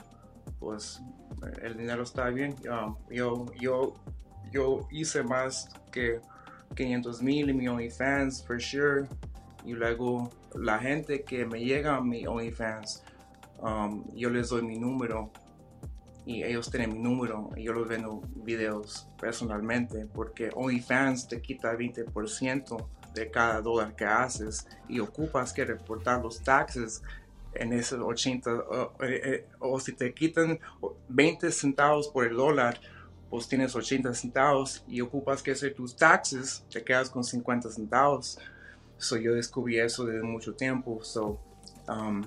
[0.60, 1.02] pues
[1.62, 2.56] el dinero está bien.
[3.10, 3.96] yo, yo
[4.54, 6.22] yo hice más que
[6.76, 9.08] 500 mil en mi OnlyFans, for sure.
[9.66, 13.04] Y luego la gente que me llega a mi OnlyFans,
[13.60, 15.32] um, yo les doy mi número
[16.26, 21.74] y ellos tienen mi número y yo les vendo videos personalmente porque OnlyFans te quita
[21.74, 27.04] 20% de cada dólar que haces y ocupas que reportar los taxes
[27.56, 30.60] en esos 80 o, eh, eh, o si te quitan
[31.10, 32.80] 20 centavos por el dólar
[33.34, 38.38] pues tienes 80 centavos y ocupas que hacer tus taxes, te quedas con 50 centavos.
[39.00, 41.04] So, yo descubrí eso desde mucho tiempo.
[41.04, 41.40] So,
[41.88, 42.24] um,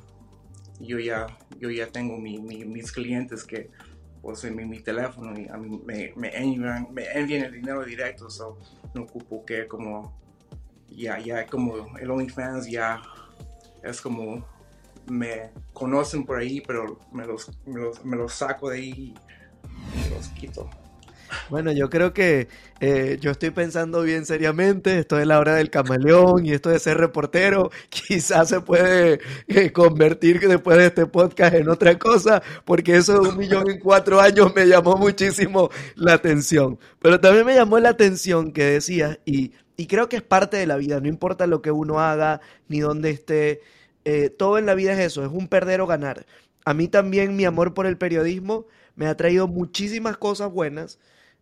[0.81, 1.29] yo, ya,
[1.61, 3.71] yo ya tengo mis clientes que
[4.21, 8.29] pues en mi, teléfono y a mí me, me, envían, me envían el dinero directo.
[8.29, 8.59] So,
[8.93, 10.13] no ocupo que como
[10.89, 13.01] ya, ya como el OnlyFans ya
[13.85, 14.45] es como
[15.09, 17.51] me conocen por ahí, pero me los,
[18.05, 19.15] me los, saco de ahí
[19.95, 20.69] y los quito.
[21.49, 22.49] Bueno, yo creo que
[22.81, 26.79] eh, yo estoy pensando bien seriamente, esto de la hora del camaleón y esto de
[26.79, 32.97] ser reportero, quizás se puede eh, convertir después de este podcast en otra cosa, porque
[32.97, 36.79] eso de un millón en cuatro años me llamó muchísimo la atención.
[37.01, 40.67] Pero también me llamó la atención que decías, y, y creo que es parte de
[40.67, 43.61] la vida, no importa lo que uno haga ni dónde esté,
[44.07, 46.27] eh, todo en la vida es eso, es un perder o ganar.
[46.65, 50.99] A mí también mi amor por el periodismo me ha traído muchísimas cosas buenas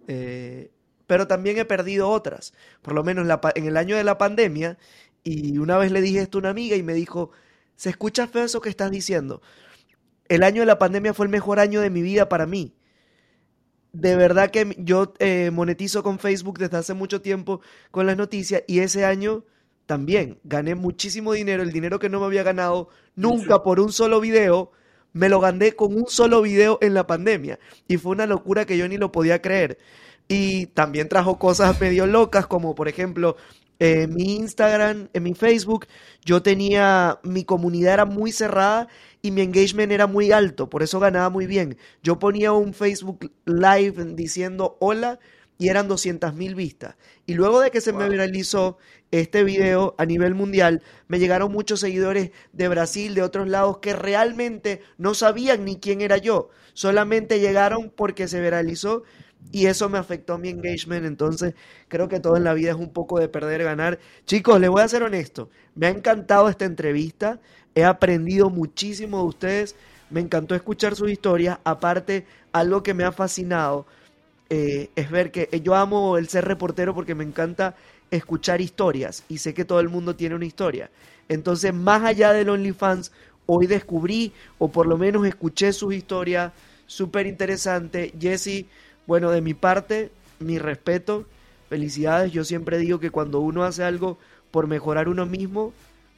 [0.06, 0.70] eh,
[1.06, 2.54] pero también he perdido otras.
[2.82, 4.78] Por lo menos en el año de la pandemia,
[5.22, 7.30] y una vez le dije esto a una amiga y me dijo,
[7.76, 9.42] se escucha feo eso que estás diciendo.
[10.28, 12.74] El año de la pandemia fue el mejor año de mi vida para mí.
[13.92, 17.60] De verdad que yo eh, monetizo con Facebook desde hace mucho tiempo
[17.90, 19.44] con las noticias y ese año
[19.86, 24.20] también gané muchísimo dinero, el dinero que no me había ganado nunca por un solo
[24.20, 24.72] video,
[25.12, 28.76] me lo gané con un solo video en la pandemia y fue una locura que
[28.76, 29.78] yo ni lo podía creer.
[30.26, 33.36] Y también trajo cosas medio locas, como por ejemplo,
[33.78, 35.86] en mi Instagram, en mi Facebook,
[36.24, 38.88] yo tenía, mi comunidad era muy cerrada
[39.20, 41.76] y mi engagement era muy alto, por eso ganaba muy bien.
[42.02, 45.18] Yo ponía un Facebook Live diciendo hola
[45.58, 46.96] y eran 200 mil vistas.
[47.26, 48.78] Y luego de que se me viralizó
[49.10, 53.94] este video a nivel mundial, me llegaron muchos seguidores de Brasil, de otros lados, que
[53.94, 56.50] realmente no sabían ni quién era yo.
[56.72, 59.04] Solamente llegaron porque se viralizó
[59.52, 61.06] y eso me afectó a mi engagement.
[61.06, 61.54] Entonces,
[61.88, 64.00] creo que todo en la vida es un poco de perder, ganar.
[64.26, 65.50] Chicos, les voy a ser honesto.
[65.74, 67.40] Me ha encantado esta entrevista.
[67.74, 69.76] He aprendido muchísimo de ustedes.
[70.10, 71.58] Me encantó escuchar sus historias.
[71.64, 73.86] Aparte, algo que me ha fascinado
[74.56, 77.74] eh, es ver que eh, yo amo el ser reportero porque me encanta
[78.12, 80.90] escuchar historias y sé que todo el mundo tiene una historia.
[81.28, 83.10] Entonces, más allá del OnlyFans,
[83.46, 86.52] hoy descubrí o por lo menos escuché sus historias
[86.86, 88.14] súper interesante.
[88.20, 88.66] Jesse,
[89.08, 91.26] bueno, de mi parte, mi respeto,
[91.68, 92.30] felicidades.
[92.30, 94.18] Yo siempre digo que cuando uno hace algo
[94.52, 95.72] por mejorar uno mismo,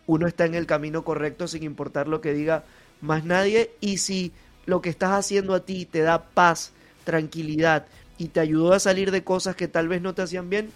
[0.07, 2.65] uno está en el camino correcto sin importar lo que diga
[3.01, 3.71] más nadie.
[3.81, 4.33] Y si
[4.67, 6.73] lo que estás haciendo a ti te da paz,
[7.05, 7.87] tranquilidad
[8.19, 10.71] y te ayudó a salir de cosas que tal vez no te hacían bien,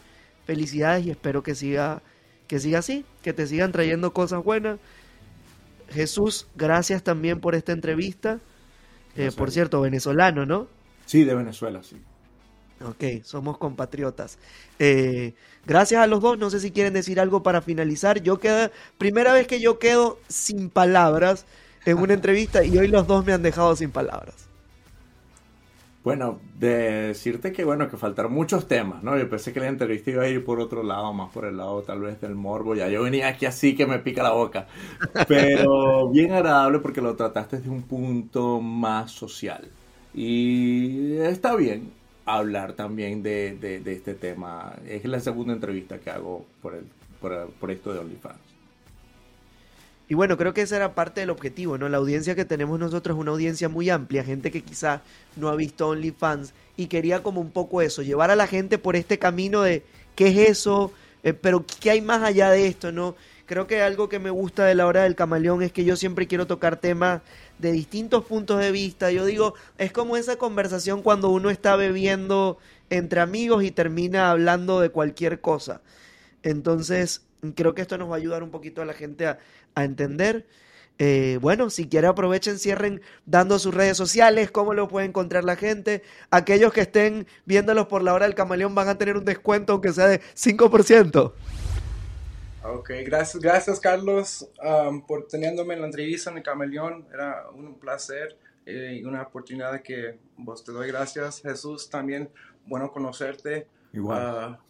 [0.47, 2.03] felicidades y espero que siga,
[2.47, 4.78] que siga así, que te sigan trayendo cosas buenas.
[5.91, 8.41] Jesús, gracias también por esta entrevista.
[9.16, 10.68] Eh, por cierto, venezolano, ¿no?
[11.07, 11.97] Sí, de Venezuela, sí.
[12.82, 14.38] Ok, somos compatriotas.
[14.78, 15.34] Eh,
[15.66, 16.38] gracias a los dos.
[16.38, 18.22] No sé si quieren decir algo para finalizar.
[18.22, 21.45] Yo quedo, primera vez que yo quedo sin palabras
[21.84, 24.49] en una entrevista y hoy los dos me han dejado sin palabras.
[26.03, 29.18] Bueno, de decirte que bueno, que faltaron muchos temas, ¿no?
[29.18, 31.82] Yo pensé que la entrevista iba a ir por otro lado, más por el lado
[31.82, 32.74] tal vez del morbo.
[32.74, 34.66] Ya yo venía aquí así que me pica la boca.
[35.28, 39.68] Pero bien agradable porque lo trataste desde un punto más social.
[40.14, 41.92] Y está bien
[42.24, 44.74] hablar también de, de, este tema.
[44.86, 46.84] Es la segunda entrevista que hago por, el,
[47.20, 48.49] por, por esto de OnlyFans.
[50.11, 51.88] Y bueno, creo que esa era parte del objetivo, ¿no?
[51.88, 55.02] La audiencia que tenemos nosotros es una audiencia muy amplia, gente que quizá
[55.36, 58.96] no ha visto OnlyFans y quería como un poco eso, llevar a la gente por
[58.96, 59.84] este camino de
[60.16, 60.92] qué es eso,
[61.22, 63.14] eh, pero qué hay más allá de esto, ¿no?
[63.46, 66.26] Creo que algo que me gusta de la hora del camaleón es que yo siempre
[66.26, 67.22] quiero tocar temas
[67.61, 69.12] de distintos puntos de vista.
[69.12, 72.58] Yo digo, es como esa conversación cuando uno está bebiendo
[72.90, 75.82] entre amigos y termina hablando de cualquier cosa.
[76.42, 77.22] Entonces,
[77.55, 79.38] creo que esto nos va a ayudar un poquito a la gente a,
[79.74, 80.47] a entender.
[81.03, 85.57] Eh, bueno, si quiere aprovechen, cierren dando sus redes sociales, cómo lo puede encontrar la
[85.57, 86.03] gente.
[86.30, 89.95] Aquellos que estén viéndolos por la hora del camaleón van a tener un descuento aunque
[89.95, 91.32] sea de 5%.
[92.62, 97.07] Ok, gracias, gracias Carlos um, por teniéndome en la entrevista en el camaleón.
[97.11, 98.36] Era un placer
[98.66, 101.41] eh, y una oportunidad que vos te doy gracias.
[101.41, 102.28] Jesús, también
[102.66, 103.66] bueno conocerte.
[103.95, 104.20] Igual.
[104.20, 104.61] Ah,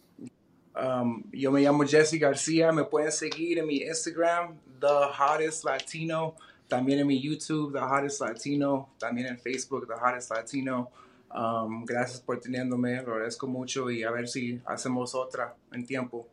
[1.01, 6.35] Um, yo me llamo Jesse García, me pueden seguir en mi Instagram, The Hottest Latino,
[6.67, 10.89] también en mi YouTube, The Hottest Latino, también en Facebook, The Hottest Latino.
[11.33, 16.27] Um, gracias por teniéndome, lo agradezco mucho y a ver si hacemos otra en tiempo.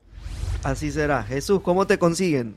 [0.65, 1.23] Así será.
[1.23, 2.57] Jesús, ¿cómo te consiguen?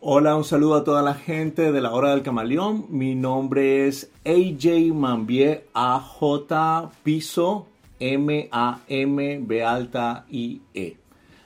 [0.00, 2.86] Hola, un saludo a toda la gente de la Hora del Camaleón.
[2.90, 7.66] Mi nombre es AJ Mambier, AJ Piso
[8.04, 10.96] M-A-M-B alta I-E.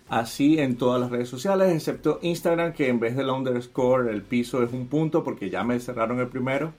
[0.09, 4.63] Así en todas las redes sociales, excepto Instagram, que en vez del underscore el piso
[4.65, 6.73] es un punto porque ya me cerraron el primero.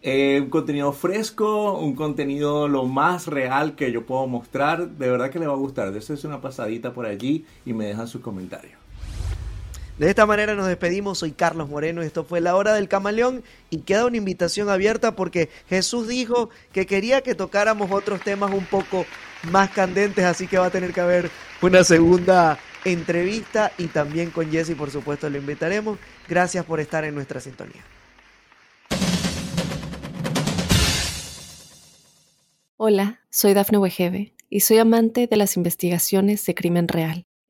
[0.00, 4.88] Eh, un contenido fresco, un contenido lo más real que yo puedo mostrar.
[4.88, 5.94] De verdad que le va a gustar.
[5.96, 8.81] es una pasadita por allí y me dejan sus comentarios.
[10.02, 11.18] De esta manera nos despedimos.
[11.18, 12.02] Soy Carlos Moreno.
[12.02, 16.86] Esto fue La Hora del Camaleón y queda una invitación abierta porque Jesús dijo que
[16.86, 19.06] quería que tocáramos otros temas un poco
[19.44, 21.30] más candentes, así que va a tener que haber
[21.60, 26.00] una segunda entrevista y también con Jesse, por supuesto, lo invitaremos.
[26.28, 27.84] Gracias por estar en nuestra sintonía.
[32.76, 37.24] Hola, soy Dafne Wegebe y soy amante de las investigaciones de crimen real.